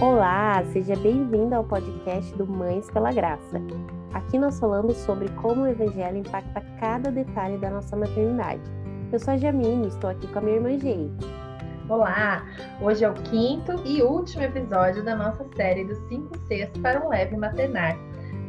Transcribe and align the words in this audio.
Olá, 0.00 0.62
seja 0.72 0.94
bem-vindo 0.94 1.56
ao 1.56 1.64
podcast 1.64 2.32
do 2.36 2.46
Mães 2.46 2.88
pela 2.88 3.10
Graça. 3.10 3.60
Aqui 4.14 4.38
nós 4.38 4.60
falamos 4.60 4.96
sobre 4.98 5.28
como 5.30 5.62
o 5.62 5.66
Evangelho 5.66 6.18
impacta 6.18 6.60
cada 6.78 7.10
detalhe 7.10 7.58
da 7.58 7.68
nossa 7.68 7.96
maternidade. 7.96 8.62
Eu 9.10 9.18
sou 9.18 9.34
a 9.34 9.36
Jamine 9.36 9.86
e 9.86 9.88
estou 9.88 10.08
aqui 10.08 10.28
com 10.28 10.38
a 10.38 10.42
minha 10.42 10.54
irmã 10.54 10.78
Gei. 10.78 11.10
Olá! 11.88 12.46
Hoje 12.80 13.04
é 13.04 13.10
o 13.10 13.14
quinto 13.14 13.82
e 13.84 14.00
último 14.00 14.44
episódio 14.44 15.02
da 15.02 15.16
nossa 15.16 15.44
série 15.56 15.82
dos 15.82 15.98
5 16.08 16.38
Cs 16.46 16.70
para 16.80 17.04
um 17.04 17.08
leve 17.08 17.36
maternar. 17.36 17.96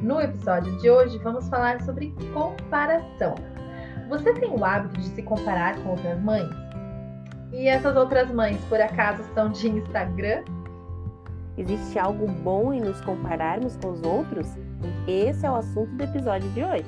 No 0.04 0.22
episódio 0.22 0.78
de 0.78 0.88
hoje 0.88 1.18
vamos 1.18 1.50
falar 1.50 1.82
sobre 1.82 2.14
comparação. 2.32 3.34
Você 4.08 4.36
tem 4.36 4.52
o 4.52 4.64
hábito 4.64 5.02
de 5.02 5.08
se 5.08 5.24
comparar 5.24 5.82
com 5.82 5.90
outras 5.90 6.22
mães? 6.22 6.48
E 7.52 7.68
essas 7.68 7.96
outras 7.96 8.32
mães, 8.32 8.64
por 8.66 8.80
acaso, 8.80 9.24
são 9.34 9.50
de 9.50 9.68
Instagram? 9.68 10.44
Existe 11.60 12.00
algo 12.00 12.26
bom 12.26 12.72
em 12.72 12.80
nos 12.80 13.02
compararmos 13.02 13.76
com 13.76 13.90
os 13.90 14.02
outros? 14.02 14.48
Esse 15.06 15.46
é 15.46 15.52
o 15.52 15.56
assunto 15.56 15.92
do 15.92 16.04
episódio 16.06 16.50
de 16.52 16.64
hoje. 16.64 16.86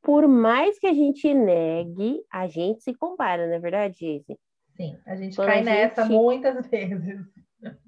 Por 0.00 0.28
mais 0.28 0.78
que 0.78 0.86
a 0.86 0.94
gente 0.94 1.34
negue, 1.34 2.22
a 2.32 2.46
gente 2.46 2.84
se 2.84 2.94
compara, 2.94 3.48
não 3.48 3.54
é 3.54 3.58
verdade, 3.58 3.96
Geise? 3.98 4.38
Sim, 4.76 4.96
a 5.04 5.16
gente 5.16 5.34
Quando 5.34 5.48
cai 5.48 5.58
a 5.58 5.64
nessa 5.64 6.02
gente... 6.02 6.12
muitas 6.12 6.64
vezes. 6.68 7.18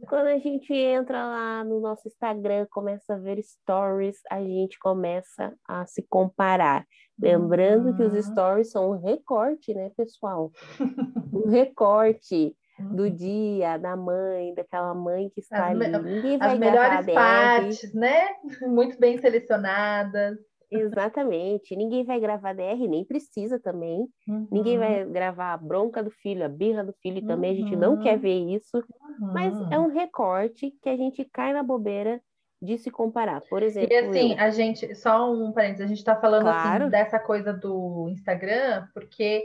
Quando 0.08 0.26
a 0.26 0.38
gente 0.38 0.74
entra 0.74 1.24
lá 1.24 1.62
no 1.62 1.78
nosso 1.78 2.08
Instagram, 2.08 2.66
começa 2.68 3.14
a 3.14 3.18
ver 3.18 3.40
stories, 3.40 4.18
a 4.28 4.42
gente 4.42 4.76
começa 4.76 5.54
a 5.68 5.86
se 5.86 6.02
comparar. 6.08 6.84
Lembrando 7.16 7.90
uhum. 7.90 7.96
que 7.96 8.02
os 8.02 8.12
uhum. 8.12 8.22
stories 8.22 8.70
são 8.72 8.90
um 8.90 8.98
recorte, 8.98 9.72
né, 9.72 9.92
pessoal? 9.96 10.50
Um 11.32 11.48
recorte 11.48 12.56
do 12.78 13.04
uhum. 13.04 13.14
dia, 13.14 13.76
da 13.76 13.96
mãe, 13.96 14.54
daquela 14.54 14.94
mãe 14.94 15.28
que 15.30 15.40
está 15.40 15.68
as 15.68 15.80
ali. 15.80 15.98
Ninguém 15.98 16.38
vai 16.38 16.52
as 16.52 16.58
melhores 16.58 17.06
partes, 17.06 17.94
né? 17.94 18.28
Muito 18.62 18.98
bem 18.98 19.18
selecionadas. 19.18 20.38
Exatamente. 20.70 21.74
Ninguém 21.74 22.04
vai 22.04 22.20
gravar 22.20 22.52
DR, 22.52 22.86
nem 22.88 23.04
precisa 23.04 23.58
também. 23.58 24.06
Uhum. 24.28 24.48
Ninguém 24.50 24.78
vai 24.78 25.04
gravar 25.06 25.54
a 25.54 25.56
bronca 25.56 26.02
do 26.02 26.10
filho, 26.10 26.44
a 26.44 26.48
birra 26.48 26.84
do 26.84 26.92
filho, 27.00 27.26
também 27.26 27.52
a 27.52 27.54
gente 27.54 27.74
não 27.74 27.98
quer 27.98 28.14
uhum. 28.14 28.20
ver 28.20 28.38
isso. 28.54 28.76
Uhum. 28.76 29.32
Mas 29.32 29.54
é 29.70 29.78
um 29.78 29.88
recorte 29.88 30.70
que 30.82 30.88
a 30.88 30.96
gente 30.96 31.24
cai 31.32 31.52
na 31.52 31.62
bobeira 31.62 32.20
de 32.60 32.76
se 32.76 32.90
comparar. 32.90 33.40
Por 33.48 33.62
exemplo. 33.62 33.92
E 33.92 33.96
assim, 33.96 34.32
eu... 34.32 34.38
a 34.38 34.50
gente, 34.50 34.94
só 34.94 35.32
um 35.32 35.52
parênteses, 35.52 35.84
a 35.84 35.88
gente 35.88 35.98
está 35.98 36.16
falando 36.16 36.48
assim, 36.48 36.62
claro. 36.62 36.82
assim, 36.84 36.90
dessa 36.90 37.18
coisa 37.18 37.52
do 37.52 38.08
Instagram, 38.10 38.86
porque 38.92 39.44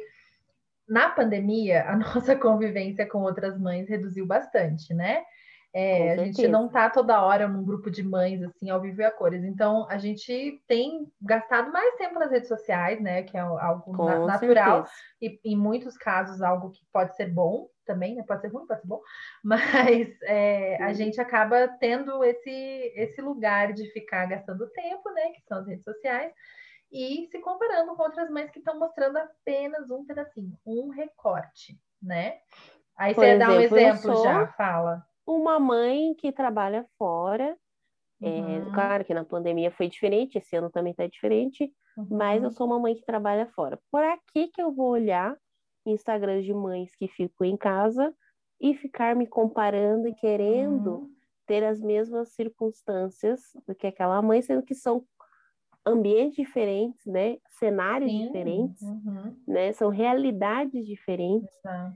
na 0.88 1.10
pandemia 1.10 1.86
a 1.90 1.96
nossa 1.98 2.36
convivência 2.36 3.08
com 3.08 3.20
outras 3.20 3.60
mães 3.60 3.88
reduziu 3.88 4.26
bastante, 4.26 4.94
né? 4.94 5.24
É, 5.76 6.12
a 6.12 6.18
gente 6.18 6.48
não 6.48 6.70
tá 6.70 6.88
toda 6.88 7.20
hora 7.24 7.48
num 7.48 7.66
grupo 7.66 7.90
de 7.90 8.04
mães, 8.04 8.44
assim, 8.44 8.70
ao 8.70 8.80
vivo 8.80 9.02
e 9.02 9.06
a 9.06 9.10
cores. 9.10 9.44
Então, 9.44 9.88
a 9.90 9.98
gente 9.98 10.62
tem 10.68 11.12
gastado 11.20 11.72
mais 11.72 11.96
tempo 11.96 12.20
nas 12.20 12.30
redes 12.30 12.48
sociais, 12.48 13.02
né? 13.02 13.24
Que 13.24 13.36
é 13.36 13.40
algo 13.40 14.06
na, 14.06 14.20
natural 14.20 14.86
e, 15.20 15.40
em 15.44 15.58
muitos 15.58 15.98
casos, 15.98 16.44
algo 16.44 16.70
que 16.70 16.86
pode 16.94 17.16
ser 17.16 17.26
bom 17.26 17.68
também, 17.88 18.14
né? 18.14 18.24
Pode 18.28 18.42
ser 18.42 18.50
ruim, 18.50 18.68
pode 18.68 18.82
ser 18.82 18.88
bom. 18.88 19.02
Mas 19.44 20.10
é, 20.26 20.78
a 20.84 20.94
gente 20.94 21.20
acaba 21.20 21.68
tendo 21.80 22.24
esse, 22.24 22.94
esse 22.96 23.20
lugar 23.20 23.74
de 23.74 23.90
ficar 23.94 24.28
gastando 24.28 24.70
tempo, 24.70 25.10
né? 25.10 25.32
Que 25.32 25.42
são 25.48 25.58
as 25.58 25.68
redes 25.68 25.84
sociais. 25.84 26.32
E 26.94 27.28
se 27.28 27.40
comparando 27.40 27.96
com 27.96 28.04
outras 28.04 28.30
mães 28.30 28.52
que 28.52 28.60
estão 28.60 28.80
mostrando 28.80 29.18
apenas 29.18 29.90
um 29.90 30.06
pedacinho, 30.06 30.58
um 30.66 30.90
recorte, 30.90 31.78
né? 32.02 32.40
Aí 32.96 33.16
Por 33.16 33.26
você 33.26 33.32
exemplo, 33.32 33.48
dá 33.48 33.58
um 33.58 33.62
exemplo 33.62 34.24
já, 34.24 34.48
fala 34.50 35.04
uma 35.26 35.60
mãe 35.60 36.14
que 36.16 36.32
trabalha 36.32 36.86
fora. 36.98 37.58
É, 38.22 38.30
uhum. 38.30 38.70
É, 38.70 38.74
claro 38.74 39.04
que 39.04 39.14
na 39.14 39.26
pandemia 39.26 39.72
foi 39.72 39.90
diferente, 39.90 40.38
esse 40.38 40.56
ano 40.56 40.70
também 40.70 40.92
está 40.92 41.06
diferente, 41.08 41.72
uhum. 41.98 42.08
mas 42.12 42.42
eu 42.42 42.52
sou 42.52 42.66
uma 42.66 42.80
mãe 42.80 42.96
que 42.96 43.04
trabalha 43.04 43.48
fora. 43.48 43.80
Por 43.92 44.04
aqui 44.04 44.48
que 44.48 44.62
eu 44.62 44.72
vou 44.72 44.92
olhar 44.92 45.36
Instagram 45.86 46.42
de 46.42 46.54
mães 46.54 46.96
que 46.96 47.08
ficam 47.08 47.46
em 47.46 47.58
casa 47.58 48.14
e 48.62 48.74
ficar 48.76 49.16
me 49.16 49.28
comparando 49.28 50.08
e 50.08 50.16
querendo 50.16 50.92
uhum. 50.92 51.16
ter 51.46 51.66
as 51.66 51.82
mesmas 51.82 52.30
circunstâncias 52.30 53.42
do 53.68 53.76
que 53.76 53.88
aquela 53.88 54.22
mãe, 54.22 54.42
sendo 54.42 54.64
que 54.64 54.74
são 54.74 55.06
ambientes 55.86 56.36
diferentes, 56.36 57.06
né? 57.06 57.38
Cenários 57.50 58.12
Sim, 58.12 58.26
diferentes, 58.26 58.82
uhum. 58.82 59.36
né? 59.48 59.74
São 59.74 59.90
realidades 59.90 60.86
diferentes. 60.86 61.50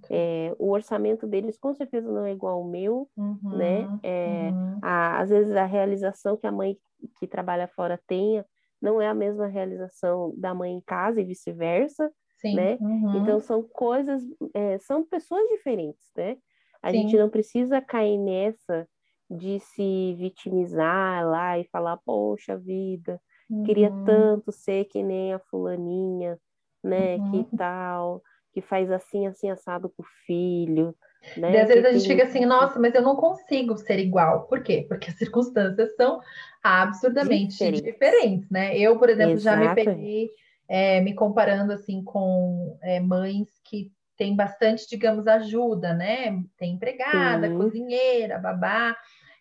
É, 0.10 0.54
o 0.60 0.72
orçamento 0.72 1.26
deles 1.26 1.58
com 1.58 1.74
certeza 1.74 2.12
não 2.12 2.26
é 2.26 2.32
igual 2.32 2.56
ao 2.56 2.68
meu, 2.68 3.10
uhum, 3.16 3.58
né? 3.58 3.88
É, 4.04 4.50
uhum. 4.52 4.80
a, 4.82 5.22
às 5.22 5.30
vezes 5.30 5.56
a 5.56 5.66
realização 5.66 6.36
que 6.38 6.48
a 6.48 6.52
mãe 6.52 6.78
que 7.20 7.28
trabalha 7.28 7.68
fora 7.68 8.00
tenha 8.08 8.46
não 8.82 9.02
é 9.02 9.08
a 9.08 9.14
mesma 9.14 9.48
realização 9.48 10.34
da 10.38 10.54
mãe 10.54 10.74
em 10.74 10.82
casa 10.82 11.22
e 11.22 11.26
vice-versa, 11.26 12.12
né? 12.44 12.78
Uhum. 12.80 13.18
Então 13.18 13.40
são 13.40 13.64
coisas, 13.64 14.22
é, 14.54 14.78
são 14.80 15.06
pessoas 15.06 15.48
diferentes, 15.50 16.12
né? 16.16 16.38
A 16.82 16.92
Sim. 16.92 17.02
gente 17.02 17.18
não 17.18 17.30
precisa 17.30 17.82
cair 17.82 18.18
nessa 18.18 18.88
de 19.30 19.60
se 19.60 20.16
vitimizar 20.18 21.28
lá 21.28 21.60
e 21.60 21.66
falar, 21.66 21.98
poxa 21.98 22.58
vida, 22.58 23.20
Uhum. 23.50 23.64
Queria 23.64 23.92
tanto 24.06 24.52
ser 24.52 24.86
que 24.86 25.02
nem 25.02 25.34
a 25.34 25.40
fulaninha, 25.40 26.38
né? 26.84 27.16
Uhum. 27.18 27.32
Que 27.32 27.58
tal, 27.58 28.22
que 28.54 28.62
faz 28.62 28.92
assim, 28.92 29.28
assim, 29.28 29.50
assado 29.50 29.90
com 29.90 30.04
o 30.04 30.08
filho. 30.26 30.96
Né? 31.36 31.54
E 31.54 31.58
às 31.58 31.68
vezes 31.68 31.86
a 31.86 31.92
gente 31.92 32.08
fica 32.08 32.24
assim, 32.24 32.46
nossa, 32.46 32.80
mas 32.80 32.94
eu 32.94 33.02
não 33.02 33.16
consigo 33.16 33.78
ser 33.78 34.00
igual. 34.00 34.48
Por 34.48 34.62
quê? 34.62 34.86
Porque 34.88 35.10
as 35.10 35.18
circunstâncias 35.18 35.96
são 35.96 36.20
absurdamente 36.64 37.54
diferentes, 37.54 37.82
diferentes 37.82 38.50
né? 38.50 38.78
Eu, 38.78 38.98
por 38.98 39.10
exemplo, 39.10 39.34
Exato. 39.34 39.64
já 39.64 39.70
me 39.70 39.76
peguei 39.76 40.30
é, 40.68 41.00
me 41.02 41.14
comparando 41.14 41.72
assim 41.72 42.04
com 42.04 42.78
é, 42.82 43.00
mães 43.00 43.48
que 43.64 43.92
têm 44.18 44.36
bastante, 44.36 44.88
digamos, 44.90 45.28
ajuda, 45.28 45.94
né? 45.94 46.44
Tem 46.58 46.74
empregada, 46.74 47.48
Sim. 47.48 47.58
cozinheira, 47.58 48.40
babá. 48.40 48.98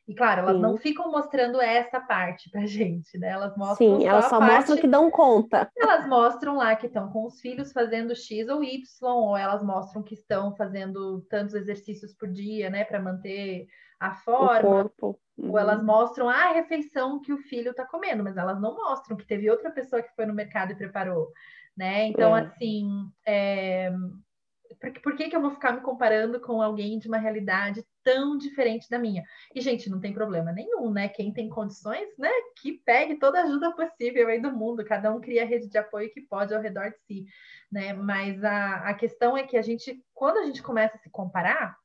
E 0.08 0.14
claro, 0.14 0.42
elas 0.42 0.56
Sim. 0.56 0.62
não 0.62 0.76
ficam 0.76 1.10
mostrando 1.10 1.60
essa 1.60 2.00
parte 2.00 2.48
pra 2.50 2.64
gente, 2.66 3.18
né? 3.18 3.30
Elas 3.30 3.56
mostram 3.56 3.98
Sim, 3.98 4.00
só 4.02 4.08
elas 4.08 4.24
só 4.26 4.38
parte... 4.38 4.54
mostram 4.54 4.76
que 4.76 4.86
dão 4.86 5.10
conta. 5.10 5.70
Elas 5.76 6.06
mostram 6.06 6.56
lá 6.56 6.76
que 6.76 6.86
estão 6.86 7.10
com 7.10 7.26
os 7.26 7.40
filhos 7.40 7.72
fazendo 7.72 8.14
X 8.14 8.48
ou 8.48 8.62
Y, 8.62 8.82
ou 9.02 9.36
elas 9.36 9.64
mostram 9.64 10.02
que 10.02 10.14
estão 10.14 10.54
fazendo 10.54 11.22
tantos 11.28 11.54
exercícios 11.54 12.14
por 12.14 12.28
dia, 12.28 12.70
né, 12.70 12.84
para 12.84 13.02
manter 13.02 13.66
a 13.98 14.12
forma. 14.14 14.90
Uhum. 15.02 15.50
Ou 15.50 15.58
elas 15.58 15.82
mostram 15.82 16.28
ah, 16.28 16.50
a 16.50 16.52
refeição 16.52 17.20
que 17.20 17.32
o 17.32 17.38
filho 17.38 17.70
está 17.70 17.84
comendo, 17.84 18.22
mas 18.22 18.36
elas 18.36 18.60
não 18.60 18.74
mostram 18.74 19.16
que 19.16 19.26
teve 19.26 19.50
outra 19.50 19.70
pessoa 19.70 20.02
que 20.02 20.14
foi 20.14 20.24
no 20.24 20.32
mercado 20.32 20.72
e 20.72 20.76
preparou, 20.76 21.30
né? 21.76 22.06
Então, 22.06 22.34
é. 22.36 22.40
assim, 22.40 22.88
é... 23.26 23.92
Por, 24.80 25.00
por 25.00 25.16
que, 25.16 25.28
que 25.28 25.36
eu 25.36 25.40
vou 25.40 25.50
ficar 25.50 25.72
me 25.72 25.80
comparando 25.80 26.40
com 26.40 26.60
alguém 26.60 26.98
de 26.98 27.08
uma 27.08 27.18
realidade 27.18 27.84
tão 28.02 28.36
diferente 28.36 28.88
da 28.88 28.98
minha? 28.98 29.24
E, 29.54 29.60
gente, 29.60 29.90
não 29.90 30.00
tem 30.00 30.12
problema 30.12 30.52
nenhum, 30.52 30.90
né? 30.90 31.08
Quem 31.08 31.32
tem 31.32 31.48
condições, 31.48 32.08
né? 32.18 32.30
Que 32.60 32.72
pegue 32.84 33.18
toda 33.18 33.40
a 33.40 33.44
ajuda 33.44 33.72
possível 33.72 34.28
aí 34.28 34.40
do 34.40 34.52
mundo. 34.52 34.84
Cada 34.84 35.12
um 35.12 35.20
cria 35.20 35.42
a 35.42 35.46
rede 35.46 35.68
de 35.68 35.78
apoio 35.78 36.12
que 36.12 36.20
pode 36.20 36.54
ao 36.54 36.62
redor 36.62 36.90
de 36.90 36.98
si, 37.06 37.26
né? 37.70 37.92
Mas 37.92 38.42
a, 38.44 38.88
a 38.88 38.94
questão 38.94 39.36
é 39.36 39.42
que 39.42 39.56
a 39.56 39.62
gente, 39.62 40.02
quando 40.14 40.38
a 40.38 40.44
gente 40.44 40.62
começa 40.62 40.96
a 40.96 41.00
se 41.00 41.10
comparar, 41.10 41.76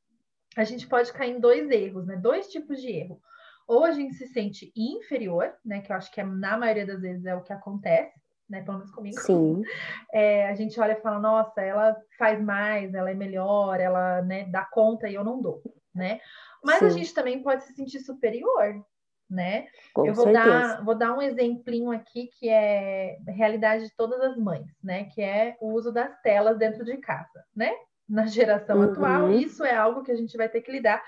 a 0.56 0.64
gente 0.64 0.88
pode 0.88 1.12
cair 1.12 1.32
em 1.32 1.40
dois 1.40 1.70
erros, 1.70 2.06
né? 2.06 2.16
Dois 2.18 2.48
tipos 2.48 2.82
de 2.82 2.92
erro. 2.92 3.22
Ou 3.68 3.86
a 3.86 3.92
gente 3.92 4.16
se 4.16 4.28
sente 4.28 4.72
inferior, 4.76 5.54
né? 5.66 5.82
Que 5.82 5.92
eu 5.92 5.96
acho 5.96 6.12
que 6.12 6.22
é, 6.22 6.24
na 6.24 6.58
maioria 6.58 6.86
das 6.86 7.02
vezes 7.02 7.26
é 7.26 7.36
o 7.36 7.44
que 7.44 7.54
acontece 7.54 8.21
né? 8.52 8.62
Pelo 8.62 8.78
menos 8.78 8.92
comigo. 8.92 9.20
Sim. 9.20 9.64
É, 10.14 10.50
a 10.50 10.56
gente 10.56 10.78
olha 10.78 10.92
e 10.92 11.02
fala, 11.02 11.20
nossa, 11.20 11.62
ela 11.62 11.96
faz 12.18 12.42
mais, 12.42 12.94
ela 12.94 13.10
é 13.10 13.14
melhor, 13.14 13.80
ela 13.80 14.22
né, 14.22 14.44
dá 14.44 14.66
conta 14.66 15.08
e 15.08 15.16
eu 15.16 15.24
não 15.24 15.42
dou, 15.42 15.62
né? 15.96 16.20
Mas 16.62 16.80
Sim. 16.80 16.86
a 16.86 16.90
gente 16.90 17.14
também 17.14 17.42
pode 17.42 17.64
se 17.64 17.74
sentir 17.74 18.02
superior, 18.02 18.84
né? 19.30 19.68
Com 19.94 20.06
eu 20.06 20.14
vou 20.14 20.32
dar, 20.34 20.84
vou 20.84 20.94
dar 20.94 21.14
um 21.18 21.22
exemplinho 21.22 21.92
aqui 21.92 22.28
que 22.38 22.50
é 22.50 23.18
realidade 23.26 23.86
de 23.86 23.96
todas 23.96 24.20
as 24.20 24.36
mães, 24.36 24.68
né? 24.84 25.06
Que 25.06 25.22
é 25.22 25.56
o 25.62 25.72
uso 25.72 25.94
das 25.94 26.22
telas 26.22 26.58
dentro 26.58 26.84
de 26.84 26.98
casa, 26.98 27.42
né? 27.56 27.72
Na 28.08 28.26
geração 28.26 28.78
uhum. 28.78 28.92
atual, 28.92 29.32
isso 29.32 29.64
é 29.64 29.74
algo 29.74 30.04
que 30.04 30.12
a 30.12 30.18
gente 30.18 30.36
vai 30.36 30.50
ter 30.50 30.60
que 30.60 30.72
lidar 30.72 31.02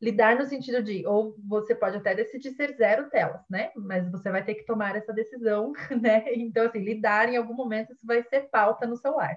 lidar 0.00 0.36
no 0.36 0.44
sentido 0.44 0.82
de, 0.82 1.04
ou 1.06 1.34
você 1.46 1.74
pode 1.74 1.96
até 1.96 2.14
decidir 2.14 2.52
ser 2.52 2.74
zero 2.76 3.10
telas, 3.10 3.42
né? 3.50 3.70
Mas 3.74 4.08
você 4.10 4.30
vai 4.30 4.44
ter 4.44 4.54
que 4.54 4.64
tomar 4.64 4.96
essa 4.96 5.12
decisão, 5.12 5.72
né? 6.00 6.24
Então, 6.34 6.66
assim, 6.66 6.78
lidar 6.78 7.28
em 7.28 7.36
algum 7.36 7.54
momento 7.54 7.92
isso 7.92 8.06
vai 8.06 8.22
ser 8.22 8.48
pauta 8.48 8.86
no 8.86 8.96
celular. 8.96 9.36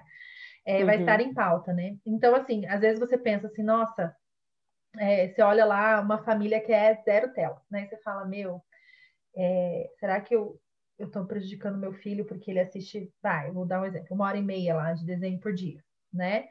É, 0.64 0.80
uhum. 0.80 0.86
Vai 0.86 1.00
estar 1.00 1.20
em 1.20 1.34
pauta, 1.34 1.72
né? 1.72 1.96
Então, 2.06 2.34
assim, 2.34 2.64
às 2.66 2.80
vezes 2.80 3.00
você 3.00 3.18
pensa 3.18 3.48
assim, 3.48 3.62
nossa, 3.62 4.14
é, 4.98 5.28
você 5.28 5.42
olha 5.42 5.64
lá 5.64 6.00
uma 6.00 6.22
família 6.22 6.60
que 6.60 6.72
é 6.72 6.94
zero 7.02 7.32
telas, 7.32 7.62
né? 7.70 7.84
E 7.84 7.88
você 7.88 7.96
fala, 7.98 8.24
meu, 8.24 8.62
é, 9.36 9.90
será 9.98 10.20
que 10.20 10.34
eu 10.34 10.60
eu 10.98 11.06
estou 11.06 11.24
prejudicando 11.24 11.78
meu 11.78 11.92
filho 11.94 12.24
porque 12.24 12.50
ele 12.50 12.60
assiste, 12.60 13.10
vai, 13.20 13.50
vou 13.50 13.66
dar 13.66 13.80
um 13.80 13.84
exemplo, 13.84 14.14
uma 14.14 14.26
hora 14.26 14.36
e 14.36 14.42
meia 14.42 14.74
lá 14.74 14.92
de 14.92 15.04
desenho 15.04 15.40
por 15.40 15.52
dia, 15.52 15.82
né? 16.12 16.48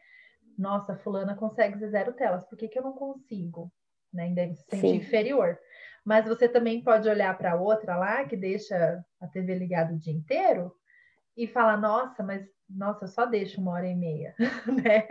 nossa, 0.57 0.95
fulana 0.95 1.35
consegue 1.35 1.77
ser 1.77 1.89
zero 1.89 2.13
telas, 2.13 2.45
por 2.45 2.57
que, 2.57 2.67
que 2.67 2.77
eu 2.77 2.83
não 2.83 2.93
consigo? 2.93 3.71
Né? 4.13 4.23
Ainda 4.23 4.53
se 4.53 4.63
sentir 4.69 4.79
Sim. 4.79 4.95
inferior. 4.95 5.57
Mas 6.03 6.25
você 6.25 6.47
também 6.47 6.83
pode 6.83 7.07
olhar 7.07 7.37
para 7.37 7.55
outra 7.55 7.95
lá 7.95 8.25
que 8.25 8.35
deixa 8.35 9.03
a 9.19 9.27
TV 9.27 9.55
ligada 9.55 9.93
o 9.93 9.99
dia 9.99 10.13
inteiro 10.13 10.73
e 11.37 11.47
falar, 11.47 11.77
nossa, 11.77 12.23
mas 12.23 12.43
nossa, 12.69 13.05
eu 13.05 13.09
só 13.09 13.25
deixo 13.25 13.59
uma 13.59 13.71
hora 13.73 13.87
e 13.87 13.95
meia, 13.95 14.33
né? 14.65 15.05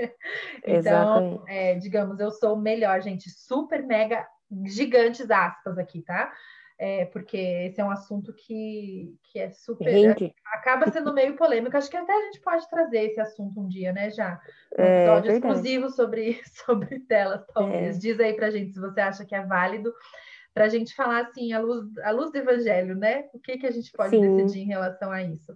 Então, 0.67 1.45
é, 1.47 1.75
digamos, 1.75 2.19
eu 2.19 2.31
sou 2.31 2.57
melhor, 2.57 3.01
gente, 3.03 3.29
super 3.31 3.83
mega 3.87 4.27
gigantes 4.67 5.31
aspas 5.31 5.79
aqui, 5.79 6.03
tá? 6.03 6.33
É, 6.83 7.05
porque 7.05 7.37
esse 7.37 7.79
é 7.79 7.85
um 7.85 7.91
assunto 7.91 8.33
que, 8.33 9.15
que 9.25 9.39
é 9.39 9.51
super. 9.51 9.85
Rende. 9.85 10.35
Acaba 10.47 10.91
sendo 10.91 11.13
meio 11.13 11.37
polêmico. 11.37 11.77
Acho 11.77 11.91
que 11.91 11.97
até 11.97 12.11
a 12.11 12.23
gente 12.23 12.41
pode 12.41 12.67
trazer 12.71 13.03
esse 13.03 13.21
assunto 13.21 13.61
um 13.61 13.69
dia, 13.69 13.93
né, 13.93 14.09
já? 14.11 14.41
Um 14.79 14.83
é 14.83 15.03
episódio 15.03 15.31
é, 15.31 15.35
exclusivo 15.35 15.91
sobre, 15.91 16.41
sobre 16.65 17.01
telas, 17.01 17.45
talvez. 17.53 17.97
É. 17.97 17.99
Diz 17.99 18.19
aí 18.19 18.33
pra 18.33 18.49
gente 18.49 18.73
se 18.73 18.81
você 18.81 18.99
acha 18.99 19.27
que 19.27 19.35
é 19.35 19.45
válido, 19.45 19.93
para 20.55 20.65
a 20.65 20.69
gente 20.69 20.95
falar 20.95 21.21
assim, 21.21 21.53
à 21.53 21.61
luz, 21.61 21.87
à 21.99 22.13
luz 22.13 22.33
do 22.33 22.39
evangelho, 22.39 22.97
né? 22.97 23.29
O 23.35 23.39
que, 23.39 23.59
que 23.59 23.67
a 23.67 23.71
gente 23.71 23.93
pode 23.93 24.17
Sim. 24.17 24.37
decidir 24.37 24.63
em 24.63 24.69
relação 24.69 25.13
a 25.13 25.23
isso. 25.23 25.55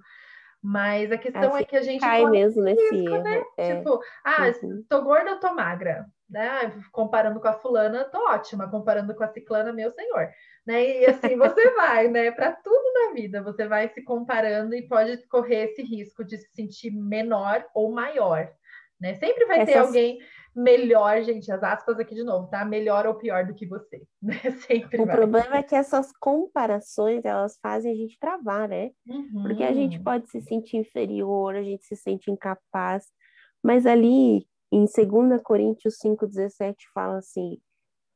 Mas 0.66 1.12
a 1.12 1.18
questão 1.18 1.50
Acho 1.50 1.58
é 1.58 1.64
que 1.64 1.76
a 1.76 1.82
gente 1.82 2.00
cai 2.00 2.24
mesmo 2.24 2.62
nesse 2.62 2.90
risco, 2.90 3.18
né? 3.18 3.44
Né? 3.58 3.76
Tipo, 3.76 4.00
ah, 4.24 4.50
uhum. 4.62 4.84
tô 4.88 5.02
gorda 5.02 5.32
ou 5.32 5.38
tô 5.38 5.52
magra? 5.52 6.06
Né? 6.28 6.72
Comparando 6.90 7.38
com 7.38 7.48
a 7.48 7.52
fulana, 7.52 8.04
tô 8.04 8.18
ótima. 8.30 8.70
Comparando 8.70 9.14
com 9.14 9.22
a 9.22 9.28
ciclana, 9.28 9.72
meu 9.74 9.92
senhor 9.92 10.30
né? 10.66 11.00
E 11.00 11.06
assim 11.06 11.36
você 11.36 11.70
vai, 11.74 12.08
né? 12.08 12.30
Para 12.30 12.52
tudo 12.52 12.92
na 12.92 13.12
vida, 13.12 13.42
você 13.42 13.66
vai 13.66 13.88
se 13.88 14.02
comparando 14.02 14.74
e 14.74 14.86
pode 14.86 15.18
correr 15.28 15.64
esse 15.64 15.82
risco 15.82 16.24
de 16.24 16.38
se 16.38 16.48
sentir 16.54 16.90
menor 16.90 17.64
ou 17.74 17.92
maior, 17.92 18.50
né? 19.00 19.14
Sempre 19.14 19.46
vai 19.46 19.60
Essas... 19.60 19.74
ter 19.74 19.78
alguém 19.78 20.18
melhor, 20.54 21.22
gente, 21.22 21.50
as 21.50 21.62
aspas 21.62 21.98
aqui 21.98 22.14
de 22.14 22.22
novo, 22.22 22.48
tá? 22.48 22.64
Melhor 22.64 23.06
ou 23.06 23.14
pior 23.14 23.46
do 23.46 23.54
que 23.54 23.66
você, 23.66 24.02
né? 24.22 24.38
Sempre 24.66 25.00
o 25.00 25.06
vai. 25.06 25.16
problema 25.16 25.56
é 25.56 25.62
que 25.62 25.74
essas 25.74 26.12
comparações, 26.12 27.24
elas 27.24 27.58
fazem 27.60 27.92
a 27.92 27.96
gente 27.96 28.18
travar, 28.18 28.68
né? 28.68 28.90
Uhum. 29.06 29.42
Porque 29.42 29.62
a 29.62 29.72
gente 29.72 29.98
pode 30.00 30.28
se 30.30 30.40
sentir 30.40 30.76
inferior, 30.78 31.54
a 31.54 31.62
gente 31.62 31.84
se 31.84 31.96
sente 31.96 32.30
incapaz, 32.30 33.06
mas 33.62 33.86
ali 33.86 34.46
em 34.70 34.86
2 34.86 35.42
Coríntios 35.42 35.96
5,17 36.04 36.74
fala 36.92 37.18
assim, 37.18 37.58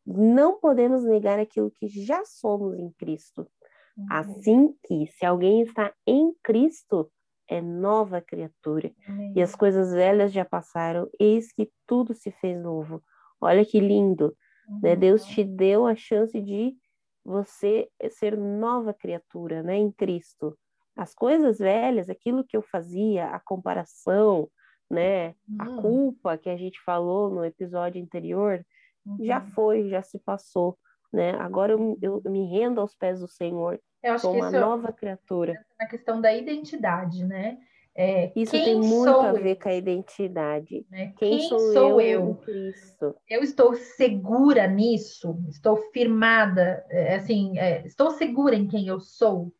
não 0.06 0.58
podemos 0.58 1.05
negar 1.05 1.38
aquilo 1.38 1.70
que 1.70 1.88
já 1.88 2.25
somos 2.25 2.79
em 2.79 2.90
Cristo. 2.93 3.46
Uhum. 3.96 4.06
Assim 4.11 4.75
que, 4.85 5.06
se 5.08 5.26
alguém 5.26 5.62
está 5.62 5.93
em 6.06 6.32
Cristo, 6.43 7.11
é 7.49 7.61
nova 7.61 8.21
criatura. 8.21 8.93
Uhum. 9.09 9.33
E 9.37 9.43
as 9.43 9.55
coisas 9.55 9.93
velhas 9.93 10.33
já 10.33 10.45
passaram, 10.45 11.09
eis 11.19 11.53
que 11.53 11.71
tudo 11.87 12.15
se 12.15 12.31
fez 12.31 12.61
novo. 12.61 13.03
Olha 13.41 13.65
que 13.65 13.81
lindo. 13.81 14.37
Uhum. 14.69 14.81
Né? 14.83 14.97
Deus 14.97 15.25
te 15.25 15.45
deu 15.45 15.87
a 15.87 15.95
chance 15.97 16.41
de 16.41 16.75
você 17.25 17.89
ser 18.11 18.37
nova 18.37 18.93
criatura 18.93 19.62
né? 19.62 19.77
em 19.77 19.91
Cristo. 19.91 20.56
As 20.97 21.15
coisas 21.15 21.59
velhas, 21.59 22.11
aquilo 22.11 22.45
que 22.45 22.56
eu 22.56 22.62
fazia, 22.62 23.27
a 23.27 23.41
comparação, 23.41 24.49
né? 24.91 25.35
a 25.59 25.69
uhum. 25.69 25.83
culpa 25.83 26.37
que 26.37 26.50
a 26.50 26.56
gente 26.56 26.81
falou 26.83 27.31
no 27.31 27.45
episódio 27.45 28.03
anterior, 28.03 28.65
Uhum. 29.09 29.25
Já 29.25 29.41
foi, 29.41 29.89
já 29.89 30.03
se 30.03 30.19
passou, 30.19 30.79
né? 31.12 31.31
Agora 31.38 31.72
eu, 31.72 31.99
eu, 32.00 32.22
me 32.26 32.46
rendo 32.46 32.81
aos 32.81 32.94
pés 32.94 33.20
do 33.20 33.28
Senhor. 33.28 33.81
Eu 34.02 34.14
acho 34.14 34.22
sou 34.22 34.32
que 34.32 34.40
uma 34.40 34.49
é 34.49 34.60
nova 34.60 34.93
criatura. 34.93 35.55
Na 35.78 35.87
questão 35.87 36.20
da 36.20 36.32
identidade, 36.34 37.25
né? 37.25 37.58
É, 38.00 38.31
isso 38.37 38.52
tem 38.52 38.81
muito 38.81 39.08
a 39.08 39.32
ver 39.32 39.56
eu? 39.56 39.60
com 39.60 39.69
a 39.69 39.75
identidade. 39.75 40.87
Né? 40.88 41.12
Quem, 41.16 41.38
quem, 41.38 41.49
sou, 41.49 41.58
sou 41.58 42.00
eu? 42.00 42.26
eu? 42.28 42.34
Cristo? 42.37 43.16
Eu 43.28 43.43
estou 43.43 43.75
segura 43.75 44.69
nisso, 44.69 45.37
estou 45.49 45.76
firmada, 45.93 46.87
é, 46.90 47.16
assim, 47.16 47.58
é, 47.58 47.84
estou 47.84 48.12
segura 48.12 48.54
em 48.54 48.69
quem 48.69 48.87
eu 48.87 49.00
sou, 49.00 49.52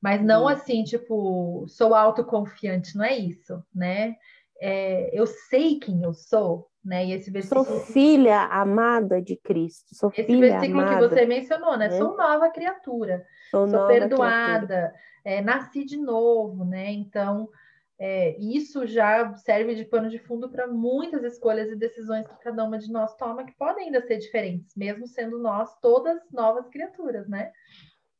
mas 0.00 0.22
não 0.22 0.46
assim, 0.46 0.84
tipo, 0.84 1.64
sou 1.66 1.94
autoconfiante, 1.94 2.96
não 2.96 3.04
é 3.04 3.16
isso, 3.16 3.60
né? 3.74 4.14
É, 4.60 5.10
eu 5.12 5.26
sei 5.26 5.80
quem 5.80 6.04
eu 6.04 6.14
sou, 6.14 6.70
né? 6.84 7.06
E 7.06 7.12
esse 7.12 7.30
versículo... 7.30 7.64
Sou 7.64 7.80
filha 7.80 8.40
amada 8.44 9.22
de 9.22 9.36
Cristo. 9.36 9.94
Sou 9.94 10.10
esse 10.10 10.24
filha 10.24 10.52
versículo 10.52 10.80
amada. 10.80 11.08
que 11.08 11.14
você 11.14 11.26
mencionou, 11.26 11.76
né? 11.76 11.86
É. 11.86 11.90
Sou 11.90 12.16
nova 12.16 12.50
criatura. 12.50 13.24
Sou, 13.50 13.66
Sou 13.68 13.86
perdoada. 13.86 14.92
É, 15.24 15.40
nasci 15.40 15.84
de 15.84 15.96
novo, 15.96 16.64
né? 16.64 16.92
Então, 16.92 17.48
é, 17.98 18.36
isso 18.38 18.86
já 18.86 19.32
serve 19.34 19.74
de 19.74 19.84
pano 19.84 20.10
de 20.10 20.18
fundo 20.18 20.50
para 20.50 20.66
muitas 20.66 21.22
escolhas 21.24 21.70
e 21.70 21.76
decisões 21.76 22.26
que 22.26 22.38
cada 22.40 22.64
uma 22.64 22.78
de 22.78 22.90
nós 22.92 23.14
toma, 23.16 23.44
que 23.44 23.56
podem 23.56 23.86
ainda 23.86 24.04
ser 24.06 24.18
diferentes, 24.18 24.74
mesmo 24.76 25.06
sendo 25.06 25.38
nós 25.38 25.74
todas 25.80 26.20
novas 26.30 26.68
criaturas, 26.68 27.28
né? 27.28 27.52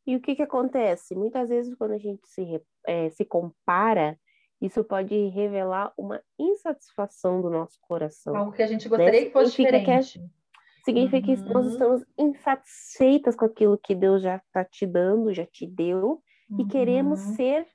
E 0.06 0.16
o 0.16 0.20
que 0.20 0.36
que 0.36 0.42
acontece? 0.42 1.14
Muitas 1.14 1.48
vezes, 1.48 1.74
quando 1.74 1.92
a 1.92 1.98
gente 1.98 2.26
se, 2.28 2.60
é, 2.86 3.10
se 3.10 3.24
compara, 3.24 4.18
isso 4.60 4.82
pode 4.84 5.28
revelar 5.28 5.92
uma 5.96 6.22
insatisfação 6.38 7.40
do 7.40 7.50
nosso 7.50 7.78
coração. 7.82 8.36
Algo 8.36 8.52
que 8.52 8.62
a 8.62 8.66
gente 8.66 8.88
gostaria 8.88 9.20
né? 9.20 9.26
que 9.26 9.32
fosse 9.32 9.50
diferente. 9.50 10.18
Que 10.18 10.84
significa 10.84 11.28
uhum. 11.28 11.36
que 11.36 11.52
nós 11.52 11.66
uhum. 11.66 11.72
estamos 11.72 12.04
insatisfeitas 12.18 13.36
com 13.36 13.44
aquilo 13.44 13.78
que 13.78 13.94
Deus 13.94 14.22
já 14.22 14.36
está 14.36 14.64
te 14.64 14.86
dando, 14.86 15.34
já 15.34 15.46
te 15.46 15.66
deu, 15.66 16.22
uhum. 16.50 16.60
e 16.60 16.66
queremos 16.66 17.20
ser 17.20 17.66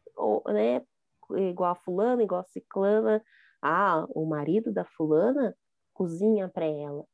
né, 0.47 0.81
igual 1.49 1.71
a 1.71 1.75
fulana, 1.75 2.23
igual 2.23 2.41
a 2.41 2.45
ciclana. 2.45 3.23
Ah, 3.61 4.05
o 4.09 4.25
marido 4.25 4.71
da 4.71 4.85
fulana 4.85 5.55
cozinha 5.93 6.47
para 6.47 6.65
ela. 6.65 7.05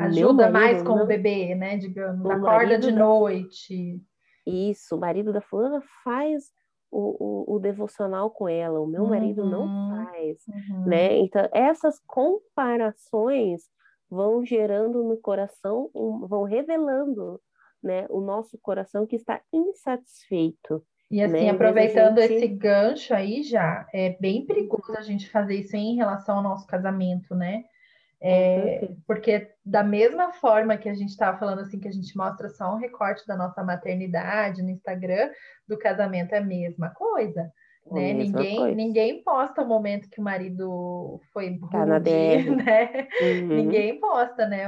Ajuda 0.00 0.50
mais 0.50 0.82
com 0.82 0.96
não... 0.96 1.04
o 1.04 1.06
bebê, 1.06 1.54
né? 1.54 1.76
Digamos, 1.76 2.24
o 2.24 2.30
acorda 2.30 2.78
de 2.78 2.90
noite. 2.90 4.02
Isso, 4.46 4.96
o 4.96 4.98
marido 4.98 5.32
da 5.32 5.40
fulana 5.40 5.82
faz 6.02 6.50
o, 6.94 7.16
o, 7.18 7.56
o, 7.56 7.58
devocional 7.58 8.30
com 8.30 8.48
ela, 8.48 8.80
o 8.80 8.86
meu 8.86 9.02
uhum, 9.02 9.08
marido 9.08 9.44
não 9.44 9.62
uhum, 9.62 10.04
faz, 10.06 10.38
uhum. 10.46 10.86
né? 10.86 11.18
Então, 11.18 11.48
essas 11.52 11.98
comparações 12.06 13.62
vão 14.08 14.44
gerando 14.44 15.02
no 15.02 15.16
coração, 15.16 15.90
vão 15.92 16.44
revelando, 16.44 17.40
né, 17.82 18.06
o 18.08 18.20
nosso 18.20 18.56
coração 18.62 19.06
que 19.06 19.16
está 19.16 19.40
insatisfeito. 19.52 20.82
E 21.10 21.20
assim, 21.20 21.44
né? 21.44 21.50
aproveitando 21.50 22.20
gente... 22.20 22.34
esse 22.34 22.48
gancho 22.48 23.12
aí 23.12 23.42
já, 23.42 23.86
é 23.92 24.16
bem 24.20 24.46
perigoso 24.46 24.94
a 24.96 25.02
gente 25.02 25.28
fazer 25.28 25.56
isso 25.56 25.76
em 25.76 25.96
relação 25.96 26.36
ao 26.36 26.42
nosso 26.42 26.66
casamento, 26.66 27.34
né? 27.34 27.64
É, 28.26 28.88
porque 29.06 29.50
da 29.62 29.84
mesma 29.84 30.32
forma 30.32 30.78
que 30.78 30.88
a 30.88 30.94
gente 30.94 31.10
estava 31.10 31.36
falando 31.36 31.60
assim, 31.60 31.78
que 31.78 31.88
a 31.88 31.92
gente 31.92 32.16
mostra 32.16 32.48
só 32.48 32.74
um 32.74 32.78
recorte 32.78 33.26
da 33.26 33.36
nossa 33.36 33.62
maternidade 33.62 34.62
no 34.62 34.70
Instagram, 34.70 35.30
do 35.68 35.78
casamento 35.78 36.32
é 36.32 36.38
a 36.38 36.44
mesma 36.44 36.88
coisa. 36.88 37.52
Né? 37.92 38.14
Ninguém, 38.14 38.74
ninguém 38.74 39.22
posta 39.22 39.60
o 39.60 39.66
momento 39.66 40.08
que 40.08 40.18
o 40.18 40.24
marido 40.24 41.20
foi 41.32 41.58
tá 41.70 41.84
rude, 41.84 42.50
né? 42.64 43.08
Uhum. 43.20 43.46
Ninguém 43.48 44.00
posta, 44.00 44.46
né? 44.46 44.64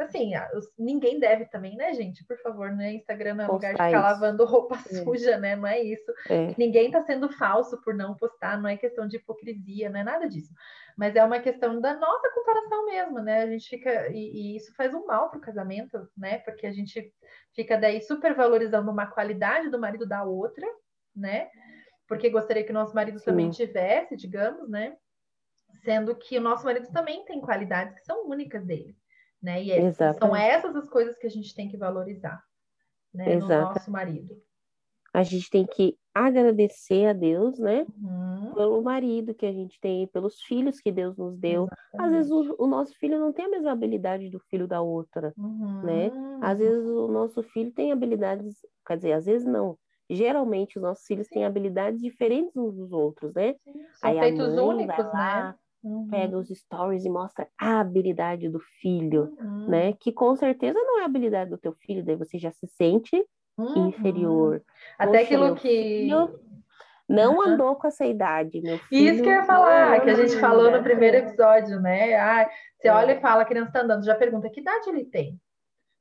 assim, 0.00 0.32
ninguém 0.78 1.18
deve 1.18 1.46
também, 1.46 1.76
né, 1.76 1.94
gente? 1.94 2.24
Por 2.26 2.36
favor, 2.42 2.72
né? 2.72 2.92
Instagram 2.92 3.34
não 3.36 3.44
é 3.44 3.48
lugar 3.48 3.72
de 3.72 3.82
ficar 3.82 3.90
isso. 3.90 4.00
lavando 4.00 4.44
roupa 4.44 4.74
é. 4.74 5.02
suja, 5.02 5.38
né? 5.38 5.56
Não 5.56 5.66
é 5.66 5.82
isso. 5.82 6.12
É. 6.28 6.54
Ninguém 6.58 6.90
tá 6.90 7.02
sendo 7.02 7.30
falso 7.30 7.80
por 7.82 7.94
não 7.94 8.14
postar, 8.14 8.60
não 8.60 8.68
é 8.68 8.76
questão 8.76 9.08
de 9.08 9.16
hipocrisia, 9.16 9.88
não 9.88 10.00
é 10.00 10.04
nada 10.04 10.28
disso. 10.28 10.52
Mas 10.96 11.16
é 11.16 11.24
uma 11.24 11.40
questão 11.40 11.80
da 11.80 11.94
nossa 11.94 12.30
comparação 12.34 12.84
mesmo, 12.84 13.18
né? 13.20 13.42
A 13.42 13.46
gente 13.46 13.68
fica. 13.68 14.08
E, 14.10 14.52
e 14.52 14.56
isso 14.56 14.74
faz 14.74 14.94
um 14.94 15.06
mal 15.06 15.30
pro 15.30 15.40
casamento, 15.40 16.06
né? 16.16 16.38
Porque 16.38 16.66
a 16.66 16.72
gente 16.72 17.12
fica 17.54 17.78
daí 17.78 18.02
supervalorizando 18.02 18.90
uma 18.90 19.06
qualidade 19.06 19.70
do 19.70 19.78
marido 19.80 20.06
da 20.06 20.22
outra, 20.22 20.66
né? 21.14 21.48
Porque 22.06 22.30
gostaria 22.30 22.64
que 22.64 22.70
o 22.70 22.74
nosso 22.74 22.94
marido 22.94 23.18
Sim. 23.18 23.24
também 23.26 23.50
tivesse, 23.50 24.16
digamos, 24.16 24.68
né? 24.68 24.96
Sendo 25.84 26.14
que 26.14 26.38
o 26.38 26.40
nosso 26.40 26.64
marido 26.64 26.90
também 26.92 27.24
tem 27.24 27.40
qualidades 27.40 27.94
que 27.94 28.04
são 28.04 28.28
únicas 28.28 28.64
dele, 28.64 28.96
né? 29.42 29.62
E 29.62 29.72
é, 29.72 29.92
são 29.92 30.34
essas 30.34 30.74
as 30.76 30.88
coisas 30.88 31.16
que 31.18 31.26
a 31.26 31.30
gente 31.30 31.54
tem 31.54 31.68
que 31.68 31.76
valorizar, 31.76 32.42
né? 33.12 33.34
Exato. 33.34 33.68
No 33.68 33.74
nosso 33.74 33.90
marido. 33.90 34.34
A 35.12 35.22
gente 35.22 35.48
tem 35.48 35.66
que 35.66 35.96
agradecer 36.14 37.06
a 37.06 37.12
Deus, 37.12 37.58
né? 37.58 37.86
Uhum. 38.02 38.54
Pelo 38.54 38.82
marido 38.82 39.34
que 39.34 39.46
a 39.46 39.52
gente 39.52 39.80
tem, 39.80 40.06
pelos 40.08 40.40
filhos 40.42 40.78
que 40.78 40.92
Deus 40.92 41.16
nos 41.16 41.38
deu. 41.38 41.64
Exatamente. 41.64 41.98
Às 41.98 42.10
vezes 42.12 42.30
o, 42.30 42.56
o, 42.58 42.66
nosso 42.66 42.94
filho 42.98 43.18
não 43.18 43.32
tem 43.32 43.46
a 43.46 43.50
mesma 43.50 43.72
habilidade 43.72 44.28
do 44.30 44.38
filho 44.50 44.66
da 44.66 44.80
outra, 44.80 45.32
uhum. 45.36 45.82
né? 45.82 46.10
Às 46.42 46.58
vezes 46.58 46.86
o 46.86 47.08
nosso 47.08 47.42
filho 47.42 47.72
tem 47.72 47.92
habilidades, 47.92 48.54
quer 48.86 48.96
dizer, 48.96 49.12
às 49.12 49.24
vezes 49.24 49.46
não 49.46 49.78
geralmente 50.08 50.78
os 50.78 50.82
nossos 50.82 51.06
filhos 51.06 51.28
têm 51.28 51.44
habilidades 51.44 52.00
diferentes 52.00 52.56
uns 52.56 52.74
dos 52.74 52.92
outros, 52.92 53.34
né? 53.34 53.54
São 53.94 54.10
Aí 54.10 54.18
feitos 54.18 54.56
únicos, 54.56 55.04
lá, 55.06 55.44
né? 55.44 55.54
Uhum. 55.82 56.08
Pega 56.08 56.36
os 56.36 56.48
stories 56.48 57.04
e 57.04 57.10
mostra 57.10 57.46
a 57.58 57.80
habilidade 57.80 58.48
do 58.48 58.58
filho, 58.80 59.36
uhum. 59.40 59.68
né? 59.68 59.92
Que 59.92 60.12
com 60.12 60.34
certeza 60.34 60.78
não 60.78 61.00
é 61.00 61.02
a 61.02 61.06
habilidade 61.06 61.50
do 61.50 61.58
teu 61.58 61.72
filho, 61.72 62.04
daí 62.04 62.16
você 62.16 62.38
já 62.38 62.50
se 62.50 62.66
sente 62.66 63.24
uhum. 63.56 63.88
inferior. 63.88 64.62
Até 64.98 65.18
Poxa, 65.18 65.22
aquilo 65.22 65.54
que. 65.56 66.08
Não 67.08 67.40
andou 67.40 67.76
com 67.76 67.86
essa 67.86 68.04
idade, 68.04 68.60
meu 68.60 68.78
filho. 68.78 69.14
Isso 69.14 69.22
que 69.22 69.28
eu 69.28 69.34
ia 69.34 69.44
falar, 69.44 70.00
que 70.00 70.10
a 70.10 70.14
gente 70.14 70.40
falou 70.40 70.72
no 70.72 70.82
primeiro 70.82 71.18
episódio, 71.18 71.80
né? 71.80 72.14
Ah, 72.16 72.50
você 72.76 72.88
olha 72.88 73.12
e 73.12 73.20
fala, 73.20 73.42
a 73.42 73.44
criança 73.44 73.68
está 73.68 73.82
andando, 73.82 74.04
já 74.04 74.16
pergunta 74.16 74.50
que 74.50 74.60
idade 74.60 74.90
ele 74.90 75.04
tem. 75.04 75.40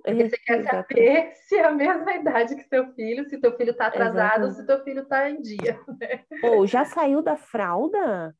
Porque 0.05 0.29
você 0.29 0.38
quer 0.38 0.63
saber 0.63 1.31
se 1.47 1.55
é 1.55 1.65
a 1.65 1.71
mesma 1.71 2.13
idade 2.13 2.55
que 2.55 2.63
seu 2.63 2.93
filho, 2.93 3.27
se 3.27 3.39
teu 3.39 3.57
filho 3.57 3.71
está 3.71 3.88
atrasado, 3.88 4.45
ou 4.45 4.51
se 4.51 4.65
teu 4.65 4.83
filho 4.83 5.01
está 5.01 5.29
em 5.29 5.41
dia. 5.41 5.79
Né? 6.00 6.24
Ou 6.43 6.67
já 6.67 6.83
saiu 6.83 7.21
da 7.21 7.38
fralda? 7.38 8.35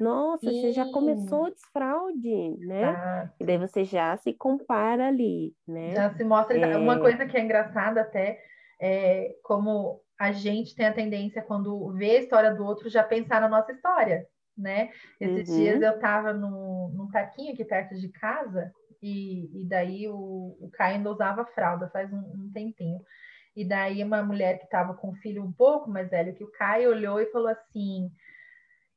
Nossa, 0.00 0.48
Sim. 0.48 0.60
você 0.60 0.72
já 0.72 0.84
começou 0.90 1.44
o 1.44 1.50
desfraude, 1.50 2.56
né? 2.58 2.84
Ah. 2.84 3.30
E 3.40 3.44
daí 3.44 3.56
você 3.56 3.84
já 3.84 4.16
se 4.16 4.32
compara 4.32 5.08
ali, 5.08 5.54
né? 5.66 5.94
Já 5.94 6.10
se 6.14 6.24
mostra. 6.24 6.58
É... 6.58 6.76
Uma 6.76 6.98
coisa 6.98 7.24
que 7.24 7.36
é 7.36 7.40
engraçada 7.40 8.00
até 8.00 8.38
é 8.80 9.34
como 9.42 10.00
a 10.18 10.32
gente 10.32 10.74
tem 10.74 10.86
a 10.86 10.92
tendência, 10.92 11.42
quando 11.42 11.92
vê 11.92 12.16
a 12.16 12.20
história 12.20 12.54
do 12.54 12.64
outro, 12.64 12.90
já 12.90 13.04
pensar 13.04 13.40
na 13.40 13.48
nossa 13.48 13.72
história, 13.72 14.26
né? 14.56 14.90
Esses 15.20 15.48
uhum. 15.48 15.56
dias 15.56 15.82
eu 15.82 15.92
estava 15.92 16.32
num, 16.32 16.90
num 16.94 17.08
parquinho 17.10 17.52
aqui 17.52 17.64
perto 17.64 17.94
de 17.94 18.08
casa 18.08 18.72
e, 19.06 19.62
e 19.62 19.64
daí 19.68 20.08
o, 20.08 20.56
o 20.60 20.70
Caio 20.72 20.96
ainda 20.96 21.10
usava 21.10 21.44
fralda 21.46 21.88
faz 21.90 22.12
um, 22.12 22.18
um 22.18 22.50
tempinho. 22.52 23.00
E 23.54 23.64
daí 23.64 24.02
uma 24.02 24.22
mulher 24.22 24.58
que 24.58 24.64
estava 24.64 24.94
com 24.94 25.10
um 25.10 25.14
filho 25.14 25.42
um 25.42 25.52
pouco 25.52 25.88
mais 25.88 26.10
velho 26.10 26.34
que 26.34 26.44
o 26.44 26.50
Caio 26.50 26.90
olhou 26.90 27.20
e 27.20 27.30
falou 27.30 27.48
assim: 27.48 28.10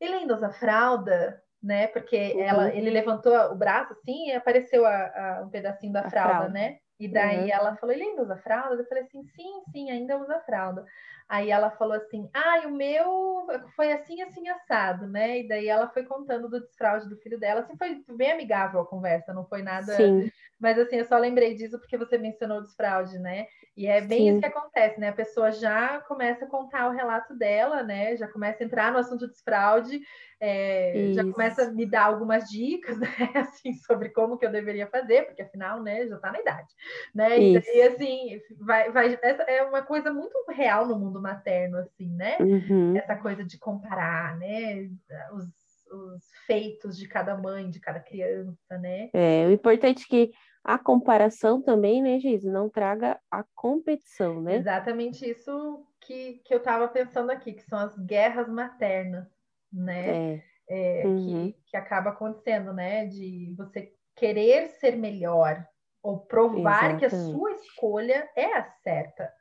ele 0.01 0.15
ainda 0.15 0.33
usa 0.33 0.49
fralda? 0.49 1.41
Né? 1.61 1.87
Porque 1.87 2.33
uhum. 2.33 2.41
ela, 2.41 2.73
ele 2.73 2.89
levantou 2.89 3.33
o 3.51 3.55
braço 3.55 3.91
assim 3.91 4.29
e 4.29 4.31
apareceu 4.31 4.85
a, 4.85 4.91
a, 4.91 5.43
um 5.45 5.49
pedacinho 5.49 5.91
da 5.91 6.09
fralda, 6.09 6.29
fralda, 6.29 6.49
né? 6.49 6.79
E 6.99 7.07
daí 7.07 7.45
uhum. 7.45 7.51
ela 7.51 7.75
falou: 7.77 7.95
ele 7.95 8.03
ainda 8.03 8.23
usa 8.23 8.37
fralda? 8.37 8.81
Eu 8.81 8.87
falei 8.87 9.03
assim: 9.03 9.23
sim, 9.23 9.61
sim, 9.71 9.89
ainda 9.89 10.17
usa 10.17 10.39
fralda. 10.41 10.85
Aí 11.29 11.49
ela 11.49 11.71
falou 11.71 11.93
assim: 11.93 12.29
ah, 12.33 12.67
o 12.67 12.71
meu 12.71 13.47
foi 13.75 13.93
assim, 13.93 14.21
assim, 14.21 14.49
assado, 14.49 15.07
né? 15.07 15.39
E 15.39 15.47
daí 15.47 15.67
ela 15.67 15.87
foi 15.89 16.03
contando 16.03 16.49
do 16.49 16.59
desfraude 16.59 17.07
do 17.07 17.15
filho 17.17 17.39
dela. 17.39 17.61
Assim, 17.61 17.77
foi 17.77 18.03
bem 18.15 18.31
amigável 18.31 18.81
a 18.81 18.85
conversa, 18.85 19.33
não 19.33 19.45
foi 19.45 19.61
nada. 19.61 19.95
Sim. 19.95 20.29
Mas 20.59 20.77
assim, 20.77 20.97
eu 20.97 21.05
só 21.05 21.17
lembrei 21.17 21.55
disso 21.55 21.79
porque 21.79 21.97
você 21.97 22.17
mencionou 22.17 22.59
o 22.59 22.61
desfraude, 22.61 23.17
né? 23.17 23.47
E 23.77 23.87
é 23.87 24.01
bem 24.01 24.19
Sim. 24.19 24.29
isso 24.31 24.39
que 24.39 24.45
acontece, 24.45 24.99
né? 24.99 25.07
A 25.07 25.13
pessoa 25.13 25.51
já 25.51 26.01
começa 26.01 26.43
a 26.43 26.49
contar 26.49 26.89
o 26.89 26.91
relato 26.91 27.33
dela, 27.33 27.81
né? 27.81 28.17
Já 28.17 28.27
começa 28.27 28.61
a 28.61 28.65
entrar 28.65 28.91
no 28.91 28.97
assunto 28.97 29.25
de 29.25 29.31
desfraude, 29.31 30.01
é, 30.41 31.11
já 31.13 31.23
começa 31.23 31.63
a 31.63 31.71
me 31.71 31.85
dar 31.85 32.03
algumas 32.03 32.49
dicas, 32.49 32.97
né? 32.99 33.07
Assim, 33.35 33.73
sobre 33.73 34.09
como 34.09 34.37
que 34.37 34.45
eu 34.45 34.51
deveria 34.51 34.87
fazer, 34.87 35.27
porque 35.27 35.41
afinal, 35.41 35.81
né, 35.81 36.07
já 36.07 36.17
tá 36.17 36.31
na 36.31 36.39
idade, 36.39 36.67
né? 37.15 37.39
E, 37.39 37.53
e 37.53 37.81
assim, 37.81 38.41
vai, 38.59 38.91
vai, 38.91 39.17
essa 39.21 39.43
é 39.43 39.63
uma 39.63 39.81
coisa 39.81 40.11
muito 40.11 40.37
real 40.51 40.85
no 40.85 40.99
mundo 40.99 41.21
materno, 41.21 41.77
assim, 41.77 42.09
né? 42.15 42.37
Uhum. 42.39 42.97
Essa 42.97 43.15
coisa 43.15 43.45
de 43.45 43.57
comparar, 43.57 44.37
né? 44.37 44.89
Os, 45.33 45.45
os 45.91 46.23
feitos 46.45 46.97
de 46.97 47.07
cada 47.07 47.35
mãe, 47.35 47.69
de 47.69 47.79
cada 47.79 47.99
criança, 47.99 48.77
né? 48.77 49.09
É, 49.13 49.45
o 49.47 49.51
importante 49.51 50.03
é 50.03 50.07
que 50.07 50.31
a 50.63 50.77
comparação 50.77 51.61
também, 51.61 52.01
né, 52.01 52.19
Giz, 52.19 52.43
não 52.43 52.69
traga 52.69 53.19
a 53.31 53.43
competição, 53.55 54.41
né? 54.41 54.55
Exatamente 54.55 55.29
isso 55.29 55.85
que, 56.01 56.41
que 56.45 56.53
eu 56.53 56.59
estava 56.59 56.87
pensando 56.87 57.31
aqui, 57.31 57.53
que 57.53 57.63
são 57.63 57.79
as 57.79 57.97
guerras 57.97 58.47
maternas, 58.49 59.27
né? 59.71 60.35
É. 60.35 60.49
É, 60.71 61.03
uhum. 61.03 61.51
que, 61.51 61.57
que 61.65 61.77
acaba 61.77 62.11
acontecendo, 62.11 62.71
né? 62.71 63.07
De 63.07 63.55
você 63.57 63.91
querer 64.15 64.67
ser 64.67 64.95
melhor 64.95 65.65
ou 66.03 66.19
provar 66.19 66.91
Exatamente. 66.91 66.99
que 66.99 67.05
a 67.05 67.09
sua 67.09 67.51
escolha 67.53 68.29
é 68.35 68.57
a 68.57 68.63
certa. 68.83 69.33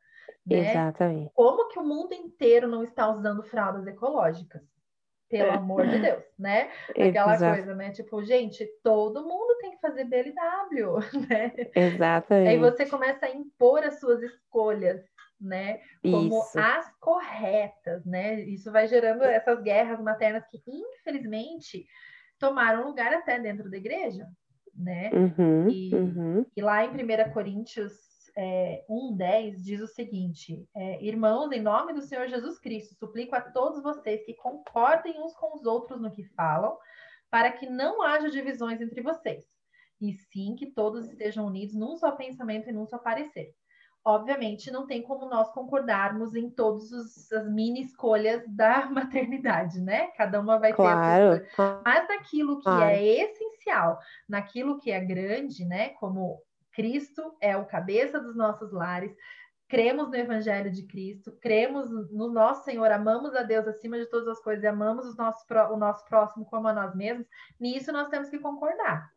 Né? 0.47 0.71
Exatamente. 0.71 1.31
Como 1.35 1.69
que 1.69 1.79
o 1.79 1.85
mundo 1.85 2.15
inteiro 2.15 2.67
não 2.67 2.83
está 2.83 3.09
usando 3.11 3.43
fraldas 3.43 3.87
ecológicas? 3.87 4.63
Pelo 5.29 5.53
amor 5.53 5.87
de 5.87 5.99
Deus, 5.99 6.25
né? 6.39 6.71
Aquela 6.91 7.35
Exato. 7.35 7.55
coisa, 7.57 7.75
né? 7.75 7.91
Tipo, 7.91 8.25
gente, 8.25 8.67
todo 8.83 9.27
mundo 9.27 9.59
tem 9.61 9.73
que 9.73 9.81
fazer 9.81 10.05
BLW, 10.05 10.99
né? 11.29 11.53
Exatamente. 11.75 12.49
Aí 12.49 12.59
você 12.59 12.87
começa 12.87 13.27
a 13.27 13.31
impor 13.31 13.85
as 13.85 14.01
suas 14.01 14.23
escolhas, 14.23 15.03
né? 15.39 15.81
Como 16.03 16.39
Isso. 16.39 16.59
as 16.59 16.91
corretas, 16.99 18.05
né? 18.07 18.41
Isso 18.41 18.73
vai 18.73 18.87
gerando 18.87 19.23
essas 19.23 19.61
guerras 19.63 20.01
maternas 20.01 20.45
que, 20.49 20.63
infelizmente, 20.67 21.87
tomaram 22.39 22.87
lugar 22.87 23.13
até 23.13 23.39
dentro 23.39 23.71
da 23.71 23.77
igreja, 23.77 24.27
né? 24.75 25.11
Uhum, 25.13 25.69
e, 25.69 25.95
uhum. 25.95 26.47
e, 26.57 26.63
lá 26.63 26.85
em 26.85 26.91
1 26.91 27.33
Coríntios 27.33 27.93
é, 28.41 28.85
1,10 28.89 29.57
diz 29.57 29.81
o 29.81 29.89
seguinte: 29.89 30.65
é, 30.73 31.05
Irmãos, 31.05 31.51
em 31.51 31.61
nome 31.61 31.93
do 31.93 32.01
Senhor 32.01 32.29
Jesus 32.29 32.57
Cristo, 32.61 32.95
suplico 32.95 33.35
a 33.35 33.41
todos 33.41 33.83
vocês 33.83 34.25
que 34.25 34.35
concordem 34.35 35.21
uns 35.21 35.35
com 35.35 35.57
os 35.57 35.67
outros 35.67 36.01
no 36.01 36.13
que 36.13 36.23
falam, 36.23 36.79
para 37.29 37.51
que 37.51 37.69
não 37.69 38.01
haja 38.01 38.31
divisões 38.31 38.81
entre 38.81 39.03
vocês, 39.03 39.45
e 40.01 40.13
sim 40.13 40.55
que 40.55 40.67
todos 40.67 41.09
estejam 41.09 41.47
unidos 41.47 41.75
num 41.75 41.97
só 41.97 42.13
pensamento 42.13 42.71
e 42.71 42.73
num 42.73 42.87
só 42.87 42.97
parecer. 42.97 43.53
Obviamente, 44.05 44.71
não 44.71 44.87
tem 44.87 45.03
como 45.03 45.29
nós 45.29 45.51
concordarmos 45.51 46.37
em 46.37 46.49
todas 46.49 46.93
as 47.33 47.51
mini 47.51 47.83
escolhas 47.83 48.45
da 48.55 48.89
maternidade, 48.89 49.81
né? 49.81 50.13
Cada 50.17 50.41
uma 50.41 50.61
vai 50.61 50.73
claro. 50.73 51.41
ter 51.41 51.43
a 51.43 51.55
sua 51.57 51.83
Mas 51.85 52.09
naquilo 52.09 52.59
que 52.59 52.65
claro. 52.65 52.85
é 52.85 53.05
essencial, 53.05 53.99
naquilo 54.29 54.79
que 54.79 54.93
é 54.93 55.05
grande, 55.05 55.65
né? 55.65 55.89
Como 55.91 56.41
Cristo 56.79 57.37
é 57.41 57.57
o 57.57 57.67
cabeça 57.67 58.21
dos 58.21 58.37
nossos 58.37 58.71
lares, 58.71 59.13
cremos 59.67 60.09
no 60.09 60.15
Evangelho 60.15 60.71
de 60.71 60.87
Cristo, 60.87 61.37
cremos 61.43 61.91
no 61.91 62.33
nosso 62.33 62.65
Senhor, 62.65 62.89
amamos 62.93 63.35
a 63.35 63.43
Deus 63.43 63.67
acima 63.67 63.99
de 63.99 64.07
todas 64.07 64.29
as 64.29 64.41
coisas 64.41 64.63
e 64.63 64.69
amamos 64.69 65.05
os 65.05 65.17
nossos, 65.17 65.45
o 65.73 65.77
nosso 65.77 66.07
próximo 66.07 66.47
como 66.47 66.69
a 66.69 66.73
nós 66.73 66.95
mesmos, 66.95 67.27
nisso 67.59 67.91
nós 67.91 68.09
temos 68.09 68.31
que 68.31 68.39
concordar. 68.39 69.11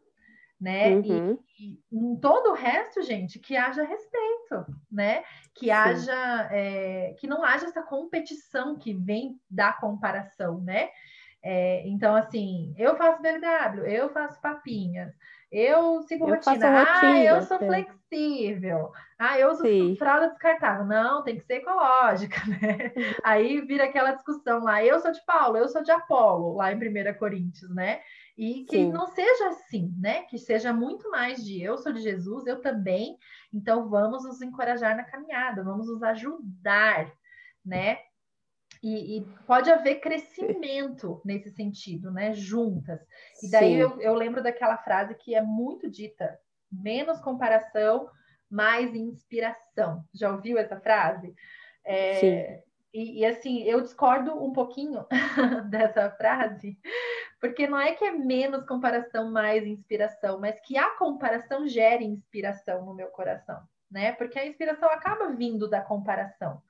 Né? 0.60 0.96
Uhum. 0.96 1.40
E, 1.60 1.80
e, 1.92 1.98
em 2.00 2.16
todo 2.16 2.50
o 2.50 2.56
resto, 2.56 3.04
gente, 3.04 3.38
que 3.38 3.56
haja 3.56 3.84
respeito, 3.84 4.66
né? 4.92 5.24
Que 5.56 5.68
Sim. 5.68 5.72
haja, 5.72 6.50
é, 6.52 7.16
que 7.20 7.28
não 7.28 7.44
haja 7.44 7.66
essa 7.66 7.84
competição 7.84 8.76
que 8.76 8.94
vem 8.94 9.40
da 9.50 9.72
comparação, 9.72 10.62
né? 10.62 10.90
É, 11.44 11.88
então, 11.88 12.16
assim, 12.16 12.74
eu 12.78 12.96
faço 12.96 13.22
BLW, 13.22 13.86
eu 13.88 14.10
faço 14.10 14.40
papinhas, 14.40 15.12
eu 15.52 16.02
sigo 16.04 16.26
eu 16.26 16.36
rotina. 16.36 16.80
rotina. 16.80 16.92
Ah, 16.92 17.24
eu 17.24 17.42
sou 17.42 17.58
flexível. 17.60 18.92
Ah, 19.20 19.38
eu 19.38 19.52
uso 19.52 19.64
Sim. 19.64 19.96
fralda 19.98 20.30
descartável. 20.30 20.86
Não, 20.86 21.24
tem 21.24 21.36
que 21.36 21.44
ser 21.44 21.56
ecológica, 21.56 22.38
né? 22.48 22.94
Aí 23.24 23.60
vira 23.62 23.84
aquela 23.84 24.14
discussão 24.14 24.64
lá. 24.64 24.84
Eu 24.84 25.00
sou 25.00 25.12
de 25.12 25.24
Paulo, 25.26 25.58
eu 25.58 25.68
sou 25.68 25.84
de 25.84 25.92
Apolo, 25.92 26.56
lá 26.56 26.72
em 26.72 26.78
1 26.78 27.14
Coríntios, 27.20 27.74
né? 27.76 28.02
E 28.38 28.64
que 28.64 28.78
Sim. 28.78 28.92
não 28.92 29.08
seja 29.08 29.50
assim, 29.50 29.94
né? 30.00 30.24
Que 30.24 30.38
seja 30.38 30.72
muito 30.72 31.10
mais 31.12 31.44
de 31.44 31.62
eu 31.62 31.78
sou 31.78 31.92
de 31.92 32.00
Jesus, 32.00 32.48
eu 32.48 32.62
também. 32.62 33.18
Então 33.54 33.90
vamos 33.90 34.24
nos 34.24 34.42
encorajar 34.42 34.96
na 34.96 35.04
caminhada, 35.04 35.64
vamos 35.64 35.88
nos 35.88 36.02
ajudar, 36.02 37.12
né? 37.66 37.98
E, 38.84 39.18
e, 39.18 39.26
pode 39.46 39.70
haver 39.70 40.00
crescimento 40.00 41.22
nesse 41.24 41.52
sentido, 41.52 42.12
né? 42.12 42.34
Juntas. 42.34 43.00
E 43.44 43.50
daí 43.50 43.80
eu, 43.80 44.02
eu, 44.02 44.16
lembro 44.16 44.42
daquela 44.42 44.78
frase 44.78 45.14
que 45.14 45.36
é 45.36 45.42
muito 45.42 45.90
dita: 45.90 46.40
menos 46.72 47.20
comparação, 47.20 48.10
mais 48.50 48.96
inspiração. 48.96 50.04
Já 50.12 50.32
ouviu 50.32 50.58
essa 50.58 50.80
frase? 50.80 51.34
É, 51.86 52.16
Sim. 52.16 52.72
E, 52.94 53.20
e, 53.20 53.26
assim, 53.26 53.64
eu 53.64 53.80
discordo 53.82 54.34
um 54.44 54.52
pouquinho 54.52 55.06
dessa 55.70 56.10
frase, 56.12 56.78
porque 57.40 57.66
não 57.66 57.80
é 57.80 57.94
que 57.94 58.04
é 58.04 58.12
menos 58.12 58.66
comparação, 58.66 59.32
mais 59.32 59.66
inspiração, 59.66 60.40
mas 60.40 60.60
que 60.60 60.78
a 60.78 60.90
comparação 60.98 61.66
gere 61.68 62.04
inspiração 62.04 62.86
no 62.86 62.94
meu 62.94 63.08
coração, 63.08 63.62
né? 63.90 64.12
Porque 64.12 64.38
a 64.38 64.46
inspiração 64.46 64.90
acaba 64.90 65.30
vindo 65.30 65.70
da 65.70 65.80
comparação. 65.80 66.62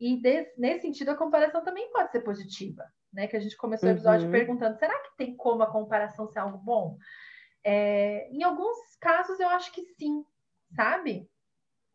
E 0.00 0.16
desse, 0.16 0.58
nesse 0.58 0.82
sentido, 0.82 1.10
a 1.10 1.16
comparação 1.16 1.62
também 1.62 1.92
pode 1.92 2.10
ser 2.10 2.20
positiva, 2.20 2.84
né? 3.12 3.26
Que 3.26 3.36
a 3.36 3.40
gente 3.40 3.56
começou 3.56 3.88
o 3.88 3.92
episódio 3.92 4.26
uhum. 4.26 4.32
perguntando: 4.32 4.78
será 4.78 4.98
que 5.00 5.16
tem 5.16 5.36
como 5.36 5.62
a 5.62 5.70
comparação 5.70 6.26
ser 6.26 6.38
algo 6.38 6.56
bom? 6.56 6.96
É, 7.62 8.28
em 8.30 8.42
alguns 8.42 8.78
casos, 8.98 9.38
eu 9.38 9.48
acho 9.50 9.70
que 9.72 9.82
sim, 9.98 10.24
sabe? 10.74 11.28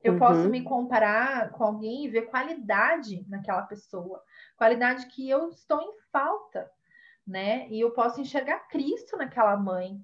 Eu 0.03 0.13
uhum. 0.13 0.19
posso 0.19 0.47
me 0.49 0.61
comparar 0.61 1.49
com 1.49 1.63
alguém 1.63 2.05
e 2.05 2.09
ver 2.09 2.27
qualidade 2.27 3.25
naquela 3.27 3.63
pessoa, 3.63 4.21
qualidade 4.55 5.07
que 5.07 5.27
eu 5.27 5.49
estou 5.49 5.81
em 5.81 5.93
falta, 6.11 6.69
né? 7.25 7.67
E 7.69 7.79
eu 7.79 7.89
posso 7.89 8.21
enxergar 8.21 8.67
Cristo 8.67 9.17
naquela 9.17 9.57
mãe 9.57 9.99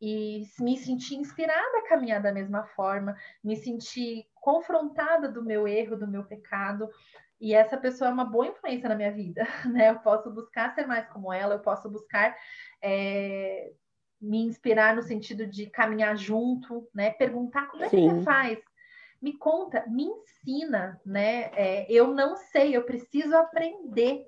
e 0.00 0.46
me 0.58 0.78
sentir 0.78 1.16
inspirada 1.16 1.78
a 1.78 1.88
caminhar 1.88 2.22
da 2.22 2.32
mesma 2.32 2.64
forma, 2.64 3.14
me 3.44 3.54
sentir 3.54 4.26
confrontada 4.34 5.28
do 5.28 5.44
meu 5.44 5.68
erro, 5.68 5.96
do 5.96 6.08
meu 6.08 6.24
pecado, 6.24 6.88
e 7.42 7.54
essa 7.54 7.76
pessoa 7.76 8.08
é 8.08 8.12
uma 8.12 8.24
boa 8.24 8.46
influência 8.46 8.88
na 8.88 8.94
minha 8.94 9.10
vida, 9.10 9.44
né? 9.66 9.90
Eu 9.90 9.98
posso 9.98 10.30
buscar 10.30 10.72
ser 10.76 10.86
mais 10.86 11.08
como 11.08 11.32
ela, 11.32 11.56
eu 11.56 11.58
posso 11.58 11.90
buscar 11.90 12.36
é, 12.80 13.72
me 14.20 14.44
inspirar 14.44 14.94
no 14.94 15.02
sentido 15.02 15.44
de 15.44 15.66
caminhar 15.66 16.16
junto, 16.16 16.88
né? 16.94 17.10
Perguntar 17.10 17.66
como 17.66 17.82
é 17.82 17.88
que 17.88 17.96
você 17.96 18.22
faz. 18.22 18.58
Me 19.20 19.36
conta, 19.36 19.84
me 19.88 20.04
ensina, 20.04 21.00
né? 21.04 21.50
É, 21.56 21.92
eu 21.92 22.14
não 22.14 22.36
sei, 22.36 22.76
eu 22.76 22.84
preciso 22.84 23.34
aprender. 23.36 24.24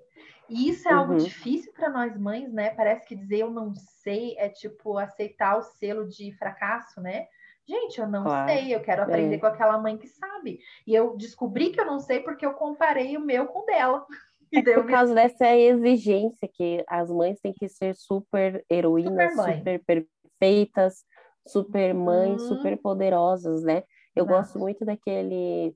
E 0.48 0.68
isso 0.68 0.88
é 0.88 0.92
uhum. 0.92 0.98
algo 0.98 1.16
difícil 1.16 1.72
para 1.72 1.88
nós 1.88 2.18
mães, 2.18 2.52
né? 2.52 2.70
Parece 2.70 3.06
que 3.06 3.14
dizer 3.14 3.38
eu 3.38 3.50
não 3.50 3.72
sei 4.02 4.36
é 4.38 4.48
tipo 4.48 4.98
aceitar 4.98 5.56
o 5.56 5.62
selo 5.62 6.08
de 6.08 6.32
fracasso, 6.32 7.00
né? 7.00 7.28
Gente, 7.66 7.98
eu 7.98 8.06
não 8.06 8.24
claro. 8.24 8.48
sei, 8.48 8.74
eu 8.74 8.80
quero 8.80 9.02
aprender 9.02 9.36
é. 9.36 9.38
com 9.38 9.46
aquela 9.46 9.78
mãe 9.78 9.96
que 9.96 10.06
sabe. 10.06 10.60
E 10.86 10.94
eu 10.94 11.16
descobri 11.16 11.70
que 11.70 11.80
eu 11.80 11.86
não 11.86 11.98
sei 11.98 12.20
porque 12.20 12.44
eu 12.44 12.52
comparei 12.52 13.16
o 13.16 13.20
meu 13.20 13.46
com 13.46 13.60
o 13.60 13.66
dela. 13.66 14.04
É 14.56 14.62
por 14.62 14.86
causa 14.86 15.12
dessa 15.12 15.52
exigência 15.56 16.48
que 16.52 16.84
as 16.86 17.10
mães 17.10 17.40
têm 17.40 17.52
que 17.52 17.68
ser 17.68 17.96
super 17.96 18.64
heroínas, 18.70 19.34
super, 19.34 19.58
super 19.58 20.06
perfeitas, 20.38 21.04
super 21.44 21.92
mães, 21.92 22.40
uhum. 22.40 22.48
super 22.50 22.76
poderosas, 22.76 23.64
né? 23.64 23.82
Eu 24.14 24.24
Nossa. 24.24 24.38
gosto 24.38 24.58
muito 24.60 24.84
daquele 24.84 25.74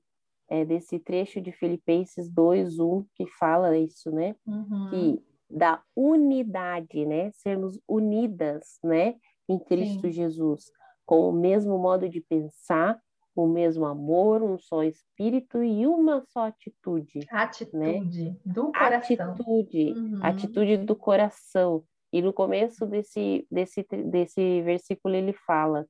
é, 0.49 0.63
desse 0.63 0.97
trecho 0.97 1.41
de 1.41 1.51
Filipenses 1.51 2.31
2:1 2.31 3.05
que 3.15 3.27
fala 3.37 3.77
isso, 3.77 4.09
né? 4.11 4.33
Uhum. 4.47 4.89
Que 4.91 5.23
da 5.49 5.81
unidade, 5.93 7.05
né? 7.05 7.31
Sermos 7.33 7.77
unidas, 7.85 8.79
né? 8.81 9.15
Em 9.49 9.59
Cristo 9.59 10.03
Sim. 10.03 10.11
Jesus 10.11 10.71
com 11.09 11.27
o 11.27 11.33
mesmo 11.33 11.75
modo 11.79 12.07
de 12.07 12.21
pensar, 12.21 13.01
o 13.35 13.47
mesmo 13.47 13.83
amor, 13.87 14.43
um 14.43 14.59
só 14.59 14.83
espírito 14.83 15.63
e 15.63 15.87
uma 15.87 16.21
só 16.21 16.45
atitude. 16.45 17.25
Atitude 17.31 17.75
né? 17.75 18.35
do 18.45 18.71
coração. 18.71 19.31
Atitude, 19.31 19.93
uhum. 19.93 20.19
atitude 20.21 20.77
do 20.77 20.95
coração. 20.95 21.83
E 22.13 22.21
no 22.21 22.31
começo 22.31 22.85
desse, 22.85 23.47
desse, 23.49 23.83
desse 24.05 24.61
versículo 24.61 25.15
ele 25.15 25.33
fala: 25.33 25.87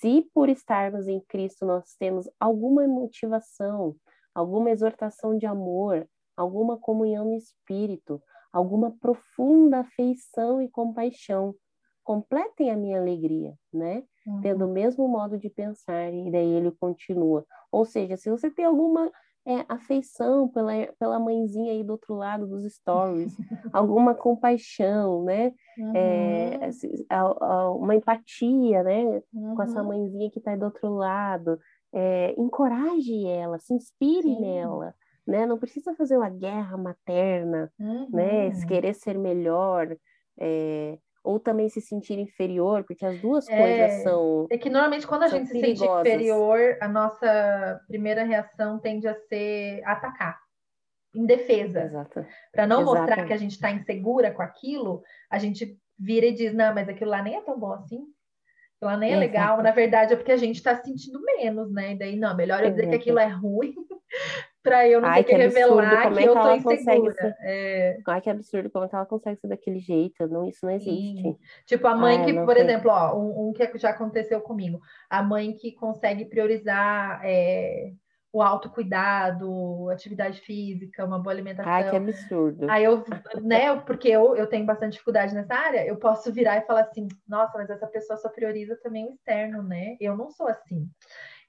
se 0.00 0.28
por 0.34 0.48
estarmos 0.48 1.06
em 1.06 1.20
Cristo 1.28 1.64
nós 1.64 1.94
temos 1.96 2.28
alguma 2.40 2.88
motivação, 2.88 3.94
alguma 4.34 4.72
exortação 4.72 5.38
de 5.38 5.46
amor, 5.46 6.08
alguma 6.36 6.76
comunhão 6.76 7.26
no 7.26 7.36
espírito, 7.36 8.20
alguma 8.52 8.90
profunda 8.90 9.78
afeição 9.78 10.60
e 10.60 10.68
compaixão, 10.68 11.54
completem 12.02 12.72
a 12.72 12.76
minha 12.76 12.98
alegria, 12.98 13.54
né? 13.72 14.02
Uhum. 14.26 14.40
Tendo 14.40 14.66
o 14.66 14.72
mesmo 14.72 15.06
modo 15.06 15.38
de 15.38 15.48
pensar, 15.48 16.12
e 16.12 16.30
daí 16.30 16.52
ele 16.54 16.72
continua. 16.72 17.46
Ou 17.70 17.84
seja, 17.84 18.16
se 18.16 18.28
você 18.28 18.50
tem 18.50 18.64
alguma 18.64 19.10
é, 19.46 19.64
afeição 19.68 20.48
pela, 20.48 20.72
pela 20.98 21.20
mãezinha 21.20 21.70
aí 21.70 21.84
do 21.84 21.92
outro 21.92 22.16
lado 22.16 22.48
dos 22.48 22.64
stories, 22.74 23.36
alguma 23.72 24.12
compaixão, 24.12 25.22
né? 25.22 25.52
É, 25.94 26.58
uhum. 27.12 27.76
uma 27.76 27.94
empatia, 27.94 28.82
né? 28.82 29.22
Uhum. 29.32 29.54
Com 29.54 29.62
essa 29.62 29.80
uhum. 29.80 29.88
mãezinha 29.88 30.30
que 30.30 30.38
está 30.38 30.50
aí 30.50 30.56
do 30.56 30.64
outro 30.64 30.88
lado. 30.88 31.60
É, 31.92 32.34
encoraje 32.36 33.24
ela, 33.26 33.58
se 33.60 33.72
inspire 33.72 34.22
Sim. 34.22 34.40
nela. 34.40 34.92
Né? 35.24 35.46
Não 35.46 35.58
precisa 35.58 35.94
fazer 35.94 36.16
uma 36.16 36.28
guerra 36.28 36.76
materna, 36.76 37.72
né? 38.10 38.48
Uhum. 38.48 38.66
Querer 38.66 38.94
ser 38.94 39.18
melhor, 39.18 39.96
é, 40.38 40.98
ou 41.26 41.40
também 41.40 41.68
se 41.68 41.80
sentir 41.80 42.18
inferior, 42.18 42.84
porque 42.84 43.04
as 43.04 43.20
duas 43.20 43.48
é, 43.48 43.58
coisas 43.58 44.02
são. 44.04 44.46
É 44.48 44.56
que 44.56 44.70
normalmente 44.70 45.06
quando 45.06 45.24
a 45.24 45.28
gente 45.28 45.50
perigosas. 45.50 45.78
se 45.78 45.84
sente 45.84 46.22
inferior, 46.22 46.78
a 46.80 46.86
nossa 46.86 47.80
primeira 47.88 48.22
reação 48.22 48.78
tende 48.78 49.08
a 49.08 49.14
ser 49.14 49.82
atacar, 49.84 50.38
em 51.12 51.26
defesa. 51.26 52.08
Para 52.52 52.66
não 52.66 52.82
Exato. 52.82 52.98
mostrar 52.98 53.26
que 53.26 53.32
a 53.32 53.36
gente 53.36 53.52
está 53.52 53.72
insegura 53.72 54.30
com 54.30 54.40
aquilo, 54.40 55.02
a 55.28 55.38
gente 55.38 55.76
vira 55.98 56.26
e 56.26 56.32
diz: 56.32 56.54
não, 56.54 56.72
mas 56.72 56.88
aquilo 56.88 57.10
lá 57.10 57.20
nem 57.20 57.34
é 57.34 57.40
tão 57.40 57.58
bom 57.58 57.72
assim. 57.72 58.06
Aquilo 58.76 58.92
lá 58.92 58.96
nem 58.96 59.12
é 59.12 59.16
legal. 59.16 59.60
Na 59.62 59.72
verdade, 59.72 60.12
é 60.12 60.16
porque 60.16 60.32
a 60.32 60.36
gente 60.36 60.56
está 60.56 60.76
se 60.76 60.84
sentindo 60.84 61.20
menos, 61.22 61.72
né? 61.72 61.94
E 61.94 61.98
daí, 61.98 62.16
não, 62.16 62.36
melhor 62.36 62.62
eu 62.62 62.70
dizer 62.70 62.88
que 62.88 62.94
aquilo 62.94 63.18
é 63.18 63.26
ruim 63.26 63.74
para 64.66 64.88
eu 64.88 65.00
não 65.00 65.08
Ai, 65.08 65.22
ter 65.22 65.30
que, 65.30 65.36
que 65.36 65.42
revelar 65.42 66.02
como 66.02 66.16
que 66.16 66.20
é 66.20 66.22
que 66.24 66.28
eu 66.28 66.62
tô 66.62 66.72
insegura. 66.72 67.12
Ser... 67.12 67.36
É... 67.40 67.98
Ai, 68.08 68.20
que 68.20 68.30
absurdo, 68.30 68.70
como 68.70 68.84
é 68.84 68.88
que 68.88 68.96
ela 68.96 69.06
consegue 69.06 69.40
ser 69.40 69.46
daquele 69.46 69.78
jeito? 69.78 70.26
Não, 70.26 70.48
isso 70.48 70.66
não 70.66 70.72
existe. 70.72 71.22
Sim. 71.22 71.38
Tipo, 71.64 71.86
a 71.86 71.94
mãe 71.94 72.18
Ai, 72.18 72.24
que, 72.24 72.32
por 72.32 72.56
exemplo, 72.56 72.90
ó, 72.90 73.16
um, 73.16 73.48
um, 73.48 73.52
que 73.52 73.78
já 73.78 73.90
aconteceu 73.90 74.40
comigo, 74.40 74.80
a 75.08 75.22
mãe 75.22 75.52
que 75.52 75.70
consegue 75.70 76.24
priorizar 76.24 77.20
é, 77.22 77.92
o 78.32 78.42
autocuidado, 78.42 79.88
atividade 79.88 80.40
física, 80.40 81.04
uma 81.04 81.20
boa 81.20 81.32
alimentação. 81.32 81.72
Ai, 81.72 81.88
que 81.88 81.96
absurdo. 81.96 82.66
Aí 82.68 82.82
eu, 82.82 83.04
né, 83.40 83.76
porque 83.76 84.08
eu, 84.08 84.34
eu 84.34 84.48
tenho 84.48 84.66
bastante 84.66 84.94
dificuldade 84.94 85.32
nessa 85.32 85.54
área, 85.54 85.86
eu 85.86 85.96
posso 85.96 86.32
virar 86.32 86.58
e 86.58 86.66
falar 86.66 86.80
assim, 86.80 87.06
nossa, 87.28 87.56
mas 87.56 87.70
essa 87.70 87.86
pessoa 87.86 88.16
só 88.16 88.28
prioriza 88.28 88.76
também 88.82 89.06
o 89.06 89.12
externo, 89.12 89.62
né? 89.62 89.96
Eu 90.00 90.16
não 90.16 90.28
sou 90.30 90.48
assim. 90.48 90.88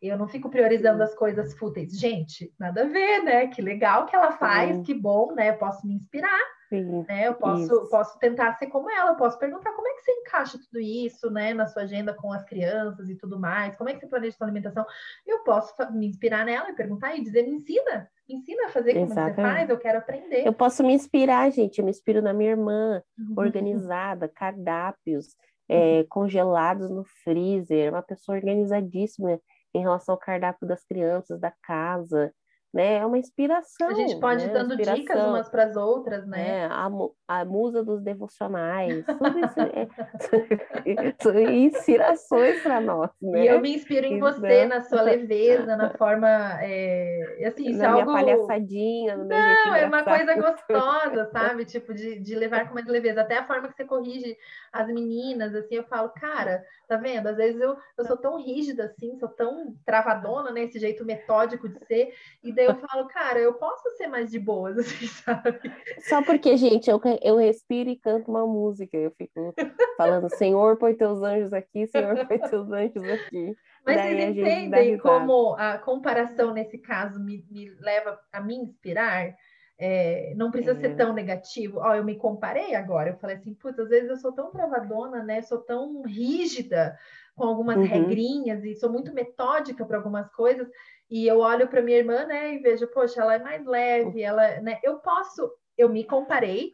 Eu 0.01 0.17
não 0.17 0.27
fico 0.27 0.49
priorizando 0.49 1.01
as 1.01 1.15
coisas 1.15 1.57
fúteis. 1.57 1.97
Gente, 1.97 2.53
nada 2.59 2.83
a 2.83 2.87
ver, 2.87 3.23
né? 3.23 3.47
Que 3.47 3.61
legal 3.61 4.05
que 4.05 4.15
ela 4.15 4.31
faz, 4.33 4.75
Sim. 4.75 4.83
que 4.83 4.93
bom, 4.93 5.33
né? 5.33 5.49
Eu 5.49 5.57
posso 5.57 5.87
me 5.87 5.95
inspirar. 5.95 6.39
Sim, 6.69 7.05
né? 7.07 7.27
Eu 7.27 7.35
posso, 7.35 7.89
posso 7.89 8.19
tentar 8.19 8.53
ser 8.53 8.67
como 8.67 8.89
ela, 8.91 9.11
eu 9.11 9.15
posso 9.15 9.39
perguntar 9.39 9.71
como 9.71 9.87
é 9.87 9.93
que 9.93 10.01
você 10.01 10.11
encaixa 10.11 10.57
tudo 10.59 10.81
isso, 10.81 11.29
né, 11.31 11.53
na 11.53 11.65
sua 11.65 11.83
agenda 11.83 12.13
com 12.13 12.31
as 12.33 12.43
crianças 12.43 13.09
e 13.09 13.15
tudo 13.15 13.39
mais, 13.39 13.75
como 13.77 13.89
é 13.89 13.93
que 13.93 14.01
você 14.01 14.07
planeja 14.07 14.35
sua 14.35 14.47
alimentação? 14.47 14.85
Eu 15.25 15.43
posso 15.43 15.73
me 15.93 16.07
inspirar 16.07 16.45
nela 16.45 16.69
e 16.69 16.75
perguntar 16.75 17.15
e 17.15 17.23
dizer, 17.23 17.43
me 17.43 17.55
ensina, 17.55 18.09
me 18.27 18.35
ensina 18.35 18.65
a 18.65 18.69
fazer 18.69 18.93
como 18.93 19.05
Exatamente. 19.05 19.35
você 19.35 19.41
faz, 19.41 19.69
eu 19.69 19.79
quero 19.79 19.97
aprender. 19.97 20.45
Eu 20.45 20.53
posso 20.53 20.83
me 20.83 20.93
inspirar, 20.93 21.49
gente, 21.51 21.79
eu 21.79 21.85
me 21.85 21.91
inspiro 21.91 22.21
na 22.21 22.33
minha 22.33 22.51
irmã, 22.51 23.01
uhum. 23.17 23.35
organizada, 23.37 24.27
cardápios, 24.27 25.37
é, 25.69 26.05
congelados 26.09 26.89
no 26.89 27.05
freezer, 27.23 27.93
uma 27.93 28.01
pessoa 28.01 28.37
organizadíssima 28.37 29.39
em 29.77 29.81
relação 29.81 30.13
ao 30.13 30.19
cardápio 30.19 30.67
das 30.67 30.83
crianças, 30.83 31.39
da 31.39 31.51
casa, 31.63 32.33
né? 32.73 32.97
É 32.97 33.05
uma 33.05 33.17
inspiração. 33.17 33.89
A 33.89 33.93
gente 33.93 34.19
pode 34.19 34.45
né? 34.45 34.51
ir 34.51 34.53
dando 34.53 34.75
dicas 34.75 35.23
umas 35.23 35.49
para 35.49 35.63
as 35.63 35.75
outras, 35.75 36.27
né? 36.27 36.59
É, 36.59 36.65
a, 36.65 36.89
a 37.27 37.45
musa 37.45 37.83
dos 37.83 38.01
devocionais, 38.01 39.05
tudo 39.05 39.39
isso 39.39 41.29
é, 41.29 41.53
inspirações 41.55 42.61
para 42.61 42.81
nós, 42.81 43.09
né? 43.21 43.45
E 43.45 43.47
eu 43.47 43.61
me 43.61 43.73
inspiro 43.73 44.05
em 44.05 44.17
então... 44.17 44.31
você, 44.31 44.65
na 44.65 44.81
sua 44.81 45.01
leveza, 45.01 45.75
na 45.75 45.89
forma, 45.97 46.27
é, 46.61 47.45
assim, 47.47 47.73
na 47.75 47.85
é 47.85 47.91
minha 47.91 48.03
algo... 48.03 48.13
palhaçadinha, 48.13 49.17
no 49.17 49.25
meu 49.25 49.37
Não, 49.37 49.75
é 49.75 49.85
uma 49.85 50.03
coisa 50.03 50.35
gostosa, 50.39 51.29
sabe? 51.31 51.65
Tipo, 51.65 51.93
de, 51.93 52.19
de 52.19 52.35
levar 52.35 52.67
com 52.67 52.73
mais 52.73 52.85
leveza. 52.85 53.21
Até 53.21 53.37
a 53.37 53.47
forma 53.47 53.69
que 53.69 53.75
você 53.75 53.85
corrige 53.85 54.37
as 54.77 54.87
meninas, 54.87 55.53
assim, 55.55 55.75
eu 55.75 55.83
falo, 55.83 56.09
cara, 56.09 56.63
tá 56.87 56.97
vendo? 56.97 57.27
Às 57.27 57.37
vezes 57.37 57.59
eu, 57.59 57.75
eu 57.97 58.05
sou 58.05 58.17
tão 58.17 58.37
rígida, 58.37 58.85
assim, 58.85 59.17
sou 59.19 59.29
tão 59.29 59.75
travadona, 59.85 60.51
né? 60.51 60.63
Esse 60.63 60.79
jeito 60.79 61.03
metódico 61.03 61.67
de 61.67 61.79
ser, 61.85 62.13
e 62.43 62.51
daí 62.53 62.65
eu 62.65 62.75
falo, 62.87 63.07
cara, 63.07 63.39
eu 63.39 63.53
posso 63.53 63.89
ser 63.97 64.07
mais 64.07 64.31
de 64.31 64.39
boas, 64.39 64.77
assim, 64.79 65.07
sabe? 65.07 65.71
Só 65.99 66.23
porque, 66.23 66.55
gente, 66.57 66.89
eu, 66.89 67.01
eu 67.21 67.37
respiro 67.37 67.89
e 67.89 67.95
canto 67.95 68.29
uma 68.29 68.45
música, 68.45 68.95
eu 68.95 69.11
fico 69.11 69.53
falando, 69.97 70.29
Senhor, 70.29 70.77
põe 70.77 70.93
teus 70.93 71.21
anjos 71.21 71.53
aqui, 71.53 71.87
Senhor, 71.87 72.25
põe 72.27 72.39
teus 72.39 72.71
anjos 72.71 73.03
aqui. 73.09 73.55
Mas 73.85 73.95
Daí 73.95 74.15
vocês 74.15 74.37
entendem 74.37 74.97
como 74.97 75.55
a 75.55 75.77
comparação 75.77 76.53
nesse 76.53 76.77
caso 76.77 77.23
me, 77.23 77.45
me 77.49 77.69
leva 77.79 78.19
a 78.33 78.41
me 78.41 78.53
inspirar? 78.55 79.33
É, 79.79 80.33
não 80.35 80.49
precisa 80.49 80.73
é. 80.73 80.79
ser 80.81 80.95
tão 80.95 81.13
negativo. 81.13 81.79
Ó, 81.79 81.93
eu 81.93 82.03
me 82.03 82.15
comparei 82.15 82.73
agora, 82.73 83.11
eu 83.11 83.17
falei 83.17 83.35
assim, 83.35 83.53
putz, 83.53 83.77
às 83.77 83.89
vezes 83.89 84.09
eu 84.09 84.17
sou 84.17 84.31
tão 84.31 84.51
travadona, 84.51 85.23
né? 85.23 85.41
Sou 85.41 85.59
tão 85.59 86.01
rígida 86.01 86.97
com 87.35 87.45
algumas 87.45 87.77
uhum. 87.77 87.83
regrinhas 87.83 88.63
e 88.63 88.75
sou 88.75 88.91
muito 88.91 89.13
metódica 89.13 89.85
para 89.85 89.97
algumas 89.97 90.29
coisas. 90.31 90.67
E 91.09 91.27
eu 91.27 91.39
olho 91.39 91.67
para 91.67 91.81
minha 91.81 91.97
irmã, 91.97 92.25
né, 92.25 92.55
e 92.55 92.57
vejo, 92.57 92.87
poxa, 92.87 93.21
ela 93.21 93.35
é 93.35 93.39
mais 93.39 93.65
leve, 93.65 94.21
ela, 94.21 94.59
né? 94.59 94.79
Eu 94.83 94.97
posso, 94.97 95.49
eu 95.77 95.87
me 95.87 96.03
comparei, 96.03 96.71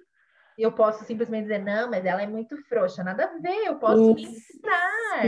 eu 0.58 0.72
posso 0.72 1.04
simplesmente 1.04 1.44
dizer, 1.44 1.60
não, 1.60 1.90
mas 1.90 2.06
ela 2.06 2.22
é 2.22 2.28
muito 2.28 2.58
frouxa, 2.64 3.04
nada 3.04 3.26
a 3.26 3.38
ver, 3.40 3.68
eu 3.68 3.76
posso 3.76 4.02
Isso. 4.02 4.14
me 4.14 4.24
ensinar, 4.24 5.26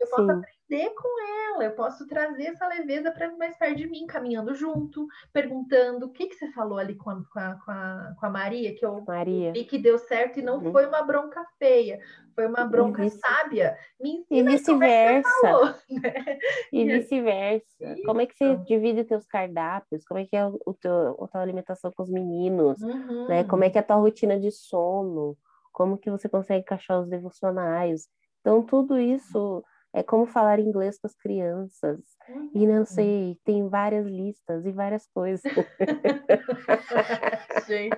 eu 0.00 0.08
posso 0.08 0.24
Sim. 0.24 0.30
aprender 0.30 0.59
aprender 0.70 0.90
com 0.90 1.52
ela, 1.52 1.64
eu 1.64 1.72
posso 1.72 2.06
trazer 2.06 2.44
essa 2.44 2.66
leveza 2.66 3.10
para 3.10 3.34
mais 3.36 3.58
perto 3.58 3.76
de 3.76 3.88
mim, 3.88 4.06
caminhando 4.06 4.54
junto, 4.54 5.06
perguntando 5.32 6.06
o 6.06 6.12
que, 6.12 6.28
que 6.28 6.36
você 6.36 6.50
falou 6.52 6.78
ali 6.78 6.94
com 6.94 7.10
a, 7.10 7.24
com 7.24 7.70
a, 7.70 8.14
com 8.18 8.26
a 8.26 8.30
Maria, 8.30 8.74
que 8.74 8.86
eu 8.86 9.02
Maria. 9.06 9.52
vi 9.52 9.64
que 9.64 9.78
deu 9.78 9.98
certo 9.98 10.38
e 10.38 10.42
não 10.42 10.58
uhum. 10.62 10.72
foi 10.72 10.86
uma 10.86 11.02
bronca 11.02 11.44
feia, 11.58 12.00
foi 12.34 12.46
uma 12.46 12.64
bronca 12.64 13.04
e 13.04 13.10
sábia. 13.10 13.76
Me 14.00 14.24
e 14.30 14.42
vice-versa. 14.42 15.78
né? 15.90 16.38
E 16.72 16.84
vice-versa. 16.84 17.96
Como 18.06 18.20
é 18.20 18.26
que 18.26 18.36
você 18.36 18.56
divide 18.58 19.04
teus 19.04 19.26
cardápios? 19.26 20.04
Como 20.04 20.20
é 20.20 20.24
que 20.24 20.36
é 20.36 20.46
o 20.46 20.74
teu, 20.74 21.18
a 21.22 21.28
tua 21.28 21.40
alimentação 21.40 21.90
com 21.90 22.02
os 22.02 22.10
meninos? 22.10 22.80
Uhum. 22.80 23.28
Né? 23.28 23.44
Como 23.44 23.64
é 23.64 23.70
que 23.70 23.76
é 23.76 23.80
a 23.80 23.84
tua 23.84 23.96
rotina 23.96 24.38
de 24.38 24.50
sono? 24.52 25.36
Como 25.72 25.98
que 25.98 26.10
você 26.10 26.28
consegue 26.28 26.60
encaixar 26.60 27.00
os 27.00 27.08
devocionais? 27.08 28.08
Então, 28.40 28.62
tudo 28.62 28.98
isso 28.98 29.62
é 29.92 30.02
como 30.02 30.24
falar 30.24 30.60
inglês 30.60 30.98
com 30.98 31.06
as 31.06 31.16
crianças. 31.16 32.00
Uhum. 32.28 32.50
E 32.54 32.66
não 32.66 32.84
sei, 32.84 33.36
tem 33.44 33.68
várias 33.68 34.06
listas 34.06 34.64
e 34.64 34.70
várias 34.70 35.06
coisas. 35.12 35.42
gente, 37.66 37.96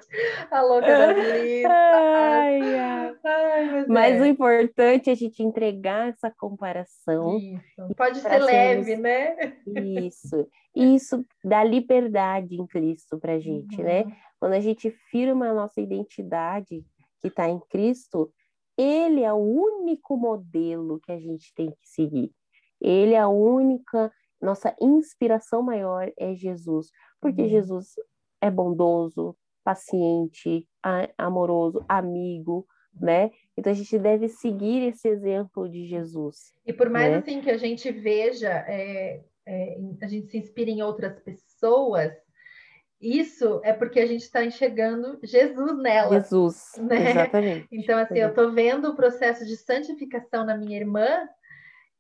a 0.50 0.62
louca 0.62 0.87
das 0.87 1.16
listas. 1.16 1.70
Ai, 1.70 2.78
ai. 2.78 3.14
ai 3.24 3.87
mas, 3.88 4.16
é. 4.16 4.20
o 4.20 4.26
importante 4.26 5.11
é 5.11 5.12
a 5.12 5.16
gente 5.16 5.42
entregar 5.42 6.09
essa 6.09 6.31
comparação. 6.31 7.37
Isso. 7.37 7.94
Pode 7.94 8.20
ser 8.20 8.38
leve, 8.38 8.96
né? 8.96 9.37
Isso. 9.66 10.48
Isso 10.74 11.22
dá 11.44 11.62
liberdade 11.62 12.55
em 12.55 12.66
Cristo 12.66 13.18
para 13.18 13.38
gente, 13.38 13.83
né? 13.83 14.02
uhum. 14.02 14.09
né? 14.09 14.16
Quando 14.40 14.55
a 14.55 14.61
gente 14.61 14.90
firma 15.11 15.50
a 15.50 15.55
nossa 15.55 15.81
identidade 15.81 16.83
que 17.20 17.28
está 17.28 17.48
em 17.48 17.61
Cristo, 17.70 18.33
ele 18.83 19.23
é 19.23 19.33
o 19.33 19.37
único 19.37 20.16
modelo 20.16 20.99
que 21.01 21.12
a 21.12 21.18
gente 21.18 21.55
tem 21.55 21.71
que 21.71 21.88
seguir. 21.88 22.33
Ele 22.81 23.14
é 23.14 23.18
a 23.18 23.29
única, 23.29 24.12
nossa 24.40 24.75
inspiração 24.81 25.62
maior 25.62 26.11
é 26.18 26.35
Jesus, 26.35 26.90
porque 27.21 27.42
uhum. 27.42 27.49
Jesus 27.49 27.95
é 28.40 28.51
bondoso, 28.51 29.37
paciente, 29.62 30.66
amoroso, 31.16 31.85
amigo, 31.88 32.66
né? 33.01 33.31
Então 33.57 33.71
a 33.71 33.75
gente 33.75 33.99
deve 33.99 34.29
seguir 34.29 34.83
esse 34.88 35.09
exemplo 35.09 35.68
de 35.68 35.87
Jesus. 35.87 36.53
E 36.66 36.73
por 36.73 36.90
mais 36.90 37.12
né? 37.12 37.18
assim 37.18 37.40
que 37.40 37.51
a 37.51 37.57
gente 37.57 37.90
veja, 37.92 38.51
é, 38.66 39.23
é, 39.47 39.77
a 40.01 40.07
gente 40.07 40.29
se 40.29 40.38
inspira 40.38 40.71
em 40.71 40.83
outras 40.83 41.18
pessoas, 41.21 42.12
isso 43.03 43.61
é 43.65 43.73
porque 43.73 43.99
a 43.99 44.07
gente 44.07 44.23
está 44.23 44.45
enxergando 44.45 45.19
Jesus 45.25 45.77
nela. 45.77 46.21
Jesus, 46.21 46.75
né? 46.79 47.11
exatamente. 47.11 47.69
Então, 47.73 47.99
assim, 47.99 48.19
eu 48.19 48.29
estou 48.29 48.53
vendo 48.53 48.88
o 48.88 48.95
processo 48.95 49.45
de 49.45 49.57
santificação 49.57 50.47
na 50.47 50.57
minha 50.57 50.79
irmã 50.79 51.29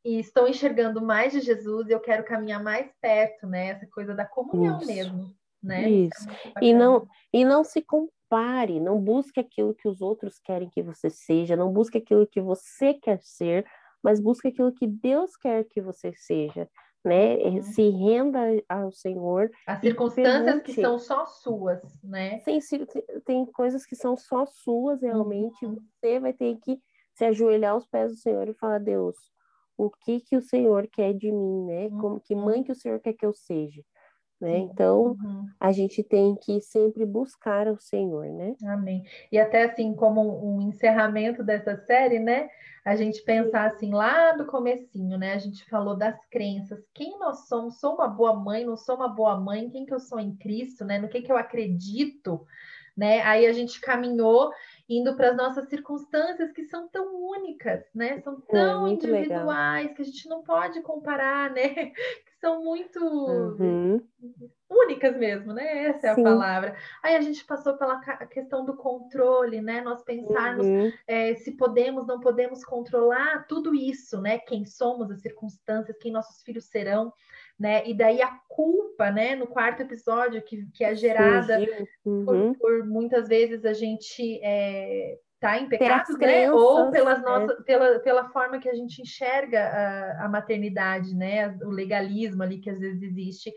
e 0.04 0.20
estou 0.20 0.46
enxergando 0.46 1.02
mais 1.02 1.32
de 1.32 1.40
Jesus 1.40 1.88
e 1.88 1.92
eu 1.92 1.98
quero 1.98 2.24
caminhar 2.24 2.62
mais 2.62 2.88
perto, 3.00 3.48
né? 3.48 3.70
Essa 3.70 3.86
coisa 3.88 4.14
da 4.14 4.24
comunhão 4.24 4.78
Isso. 4.78 4.86
mesmo, 4.86 5.34
né? 5.60 5.90
Isso. 5.90 6.28
É 6.56 6.64
e 6.64 6.72
não, 6.72 7.08
e 7.32 7.44
não 7.44 7.64
se 7.64 7.82
compare, 7.82 8.78
não 8.78 9.00
busque 9.00 9.40
aquilo 9.40 9.74
que 9.74 9.88
os 9.88 10.00
outros 10.00 10.38
querem 10.38 10.70
que 10.70 10.82
você 10.82 11.10
seja, 11.10 11.56
não 11.56 11.72
busque 11.72 11.98
aquilo 11.98 12.28
que 12.28 12.40
você 12.40 12.94
quer 12.94 13.20
ser, 13.22 13.66
mas 14.00 14.20
busque 14.20 14.48
aquilo 14.48 14.72
que 14.72 14.86
Deus 14.86 15.36
quer 15.36 15.64
que 15.64 15.80
você 15.80 16.12
seja 16.14 16.68
né? 17.04 17.36
Uhum. 17.36 17.62
Se 17.62 17.88
renda 17.90 18.40
ao 18.68 18.92
Senhor. 18.92 19.50
As 19.66 19.80
circunstâncias 19.80 20.62
que 20.62 20.74
são 20.74 20.98
só 20.98 21.26
suas, 21.26 21.80
né? 22.02 22.40
Tem, 22.40 22.60
tem 23.24 23.46
coisas 23.46 23.84
que 23.84 23.96
são 23.96 24.16
só 24.16 24.46
suas, 24.46 25.02
realmente. 25.02 25.64
Uhum. 25.64 25.76
Você 26.00 26.20
vai 26.20 26.32
ter 26.32 26.56
que 26.62 26.80
se 27.14 27.24
ajoelhar 27.24 27.72
aos 27.72 27.86
pés 27.86 28.12
do 28.12 28.18
Senhor 28.18 28.48
e 28.48 28.54
falar, 28.54 28.78
Deus, 28.78 29.16
o 29.76 29.90
que 29.90 30.20
que 30.20 30.36
o 30.36 30.42
Senhor 30.42 30.88
quer 30.88 31.12
de 31.12 31.30
mim, 31.30 31.64
né? 31.66 31.90
Como 31.90 32.20
que 32.20 32.34
mãe 32.34 32.58
uhum. 32.58 32.64
que 32.64 32.72
o 32.72 32.76
Senhor 32.76 33.00
quer 33.00 33.12
que 33.12 33.26
eu 33.26 33.32
seja? 33.32 33.82
Né? 34.42 34.58
Então, 34.58 35.16
uhum. 35.22 35.48
a 35.60 35.70
gente 35.70 36.02
tem 36.02 36.34
que 36.34 36.60
sempre 36.60 37.06
buscar 37.06 37.68
o 37.68 37.78
Senhor, 37.78 38.26
né? 38.26 38.56
Amém. 38.64 39.04
E 39.30 39.38
até 39.38 39.62
assim, 39.62 39.94
como 39.94 40.20
um 40.44 40.60
encerramento 40.62 41.44
dessa 41.44 41.76
série, 41.76 42.18
né? 42.18 42.48
A 42.84 42.96
gente 42.96 43.22
pensar 43.22 43.66
assim, 43.66 43.92
lá 43.92 44.32
do 44.32 44.44
comecinho, 44.44 45.16
né? 45.16 45.34
A 45.34 45.38
gente 45.38 45.64
falou 45.70 45.96
das 45.96 46.16
crenças. 46.28 46.80
Quem 46.92 47.16
nós 47.20 47.46
somos? 47.46 47.78
Sou 47.78 47.94
uma 47.94 48.08
boa 48.08 48.34
mãe? 48.34 48.64
Não 48.64 48.76
sou 48.76 48.96
uma 48.96 49.08
boa 49.08 49.38
mãe? 49.38 49.70
Quem 49.70 49.86
que 49.86 49.94
eu 49.94 50.00
sou 50.00 50.18
em 50.18 50.34
Cristo, 50.34 50.84
né? 50.84 50.98
No 50.98 51.08
que 51.08 51.22
que 51.22 51.30
eu 51.30 51.36
acredito? 51.36 52.44
Né? 52.96 53.22
Aí 53.22 53.46
a 53.46 53.52
gente 53.52 53.80
caminhou 53.80 54.50
indo 54.98 55.16
para 55.16 55.30
as 55.30 55.36
nossas 55.36 55.68
circunstâncias 55.68 56.52
que 56.52 56.64
são 56.64 56.88
tão 56.88 57.14
únicas, 57.14 57.84
né? 57.94 58.20
São 58.20 58.40
tão 58.40 58.86
é, 58.86 58.90
individuais 58.90 59.82
legal. 59.82 59.94
que 59.94 60.02
a 60.02 60.04
gente 60.04 60.28
não 60.28 60.42
pode 60.42 60.80
comparar, 60.82 61.50
né? 61.50 61.92
são 62.40 62.62
muito 62.64 62.98
uhum. 63.00 64.02
únicas 64.68 65.16
mesmo, 65.16 65.52
né? 65.52 65.86
Essa 65.86 66.08
é 66.08 66.14
Sim. 66.14 66.20
a 66.20 66.24
palavra. 66.24 66.76
Aí 67.00 67.14
a 67.14 67.20
gente 67.20 67.44
passou 67.44 67.76
pela 67.76 68.00
questão 68.26 68.64
do 68.64 68.76
controle, 68.76 69.60
né? 69.60 69.80
Nós 69.80 70.02
pensarmos 70.02 70.66
uhum. 70.66 70.92
é, 71.06 71.34
se 71.36 71.52
podemos, 71.52 72.04
não 72.06 72.18
podemos 72.18 72.64
controlar 72.64 73.46
tudo 73.46 73.72
isso, 73.72 74.20
né? 74.20 74.38
Quem 74.38 74.66
somos, 74.66 75.10
as 75.10 75.20
circunstâncias, 75.20 75.96
quem 75.98 76.10
nossos 76.10 76.42
filhos 76.42 76.64
serão, 76.64 77.12
né? 77.58 77.86
E 77.86 77.94
daí 77.94 78.20
a 78.20 78.30
culpa, 78.48 79.10
né? 79.10 79.34
No 79.34 79.46
quarto 79.46 79.82
episódio 79.82 80.42
que, 80.42 80.66
que 80.72 80.84
é 80.84 80.94
gerada 80.94 81.58
uhum. 82.04 82.54
por, 82.54 82.58
por, 82.58 82.86
muitas 82.86 83.28
vezes 83.28 83.64
a 83.64 83.72
gente 83.72 84.40
é, 84.42 85.18
tá 85.40 85.58
em 85.58 85.68
pecado, 85.68 86.16
né? 86.18 86.50
Ou 86.52 86.90
pelas 86.90 87.18
é. 87.18 87.22
nossas, 87.22 87.60
é. 87.60 87.62
pela, 87.62 87.98
pela 87.98 88.28
forma 88.30 88.58
que 88.58 88.68
a 88.68 88.74
gente 88.74 89.02
enxerga 89.02 89.60
a, 89.60 90.26
a 90.26 90.28
maternidade, 90.28 91.14
né? 91.14 91.56
O 91.62 91.70
legalismo 91.70 92.42
ali 92.42 92.58
que 92.58 92.70
às 92.70 92.78
vezes 92.78 93.02
existe. 93.02 93.52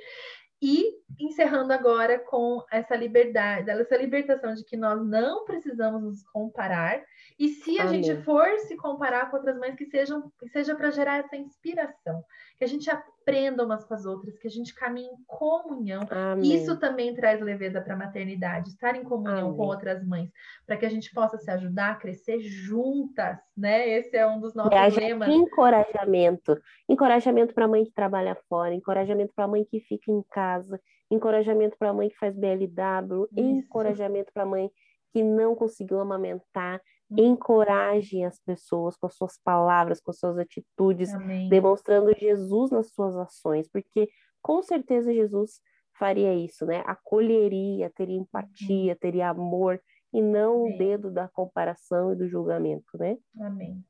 E 0.61 0.93
encerrando 1.19 1.73
agora 1.73 2.17
com 2.17 2.63
essa 2.71 2.95
liberdade, 2.95 3.69
essa 3.69 3.97
libertação 3.97 4.53
de 4.53 4.63
que 4.63 4.77
nós 4.77 5.05
não 5.05 5.45
precisamos 5.45 6.01
nos 6.01 6.23
comparar, 6.23 7.03
e 7.37 7.49
se 7.49 7.77
a 7.77 7.83
Amém. 7.83 8.01
gente 8.01 8.23
for 8.23 8.47
se 8.59 8.75
comparar 8.77 9.29
com 9.29 9.37
outras 9.37 9.57
mães, 9.59 9.75
que 9.75 9.85
sejam 9.85 10.31
que 10.39 10.47
seja 10.49 10.73
para 10.73 10.89
gerar 10.89 11.17
essa 11.17 11.35
inspiração, 11.35 12.23
que 12.57 12.63
a 12.63 12.67
gente 12.67 12.89
aprenda 13.25 13.65
umas 13.65 13.83
com 13.83 13.93
as 13.95 14.05
outras, 14.05 14.37
que 14.37 14.47
a 14.47 14.51
gente 14.51 14.73
caminhe 14.73 15.07
em 15.07 15.23
comunhão. 15.25 16.01
Amém. 16.11 16.53
Isso 16.53 16.79
também 16.79 17.13
traz 17.15 17.41
leveza 17.41 17.81
para 17.81 17.95
a 17.95 17.97
maternidade, 17.97 18.69
estar 18.69 18.95
em 18.95 19.03
comunhão 19.03 19.47
Amém. 19.47 19.57
com 19.57 19.63
outras 19.63 20.05
mães, 20.05 20.29
para 20.65 20.77
que 20.77 20.85
a 20.85 20.89
gente 20.89 21.11
possa 21.11 21.37
se 21.39 21.49
ajudar 21.49 21.91
a 21.91 21.95
crescer 21.95 22.39
juntas, 22.39 23.37
né? 23.57 23.89
Esse 23.89 24.15
é 24.15 24.27
um 24.27 24.39
dos 24.39 24.53
nossos 24.53 24.71
e 24.71 24.99
lemas. 24.99 25.27
Encorajamento, 25.27 26.61
encorajamento 26.87 27.53
para 27.53 27.65
a 27.65 27.67
mãe 27.67 27.83
que 27.83 27.91
trabalha 27.91 28.37
fora, 28.47 28.75
encorajamento 28.75 29.33
para 29.33 29.45
a 29.45 29.47
mãe 29.47 29.65
que 29.65 29.79
fica 29.79 30.11
em 30.11 30.21
casa, 30.29 30.79
encorajamento 31.09 31.75
para 31.77 31.89
a 31.89 31.93
mãe 31.93 32.09
que 32.09 32.17
faz 32.17 32.35
BLW, 32.35 33.27
Isso. 33.31 33.39
encorajamento 33.39 34.31
para 34.31 34.43
a 34.43 34.47
mãe 34.47 34.69
que 35.11 35.23
não 35.23 35.55
conseguiu 35.55 35.99
amamentar, 35.99 36.79
encoraje 37.11 38.23
as 38.23 38.39
pessoas 38.39 38.97
com 38.97 39.07
as 39.07 39.15
suas 39.15 39.37
palavras, 39.43 40.01
com 40.01 40.11
as 40.11 40.19
suas 40.19 40.37
atitudes, 40.37 41.13
Amém. 41.13 41.49
demonstrando 41.49 42.13
Jesus 42.17 42.71
nas 42.71 42.89
suas 42.89 43.15
ações, 43.15 43.67
porque 43.69 44.09
com 44.41 44.61
certeza 44.61 45.13
Jesus 45.13 45.61
faria 45.97 46.33
isso, 46.33 46.65
né? 46.65 46.83
Acolheria, 46.85 47.91
teria 47.95 48.17
empatia, 48.17 48.95
teria 48.95 49.29
amor 49.29 49.79
e 50.11 50.21
não 50.21 50.61
Amém. 50.61 50.75
o 50.75 50.77
dedo 50.77 51.11
da 51.11 51.27
comparação 51.27 52.13
e 52.13 52.15
do 52.15 52.27
julgamento, 52.27 52.97
né? 52.97 53.17
Amém. 53.39 53.83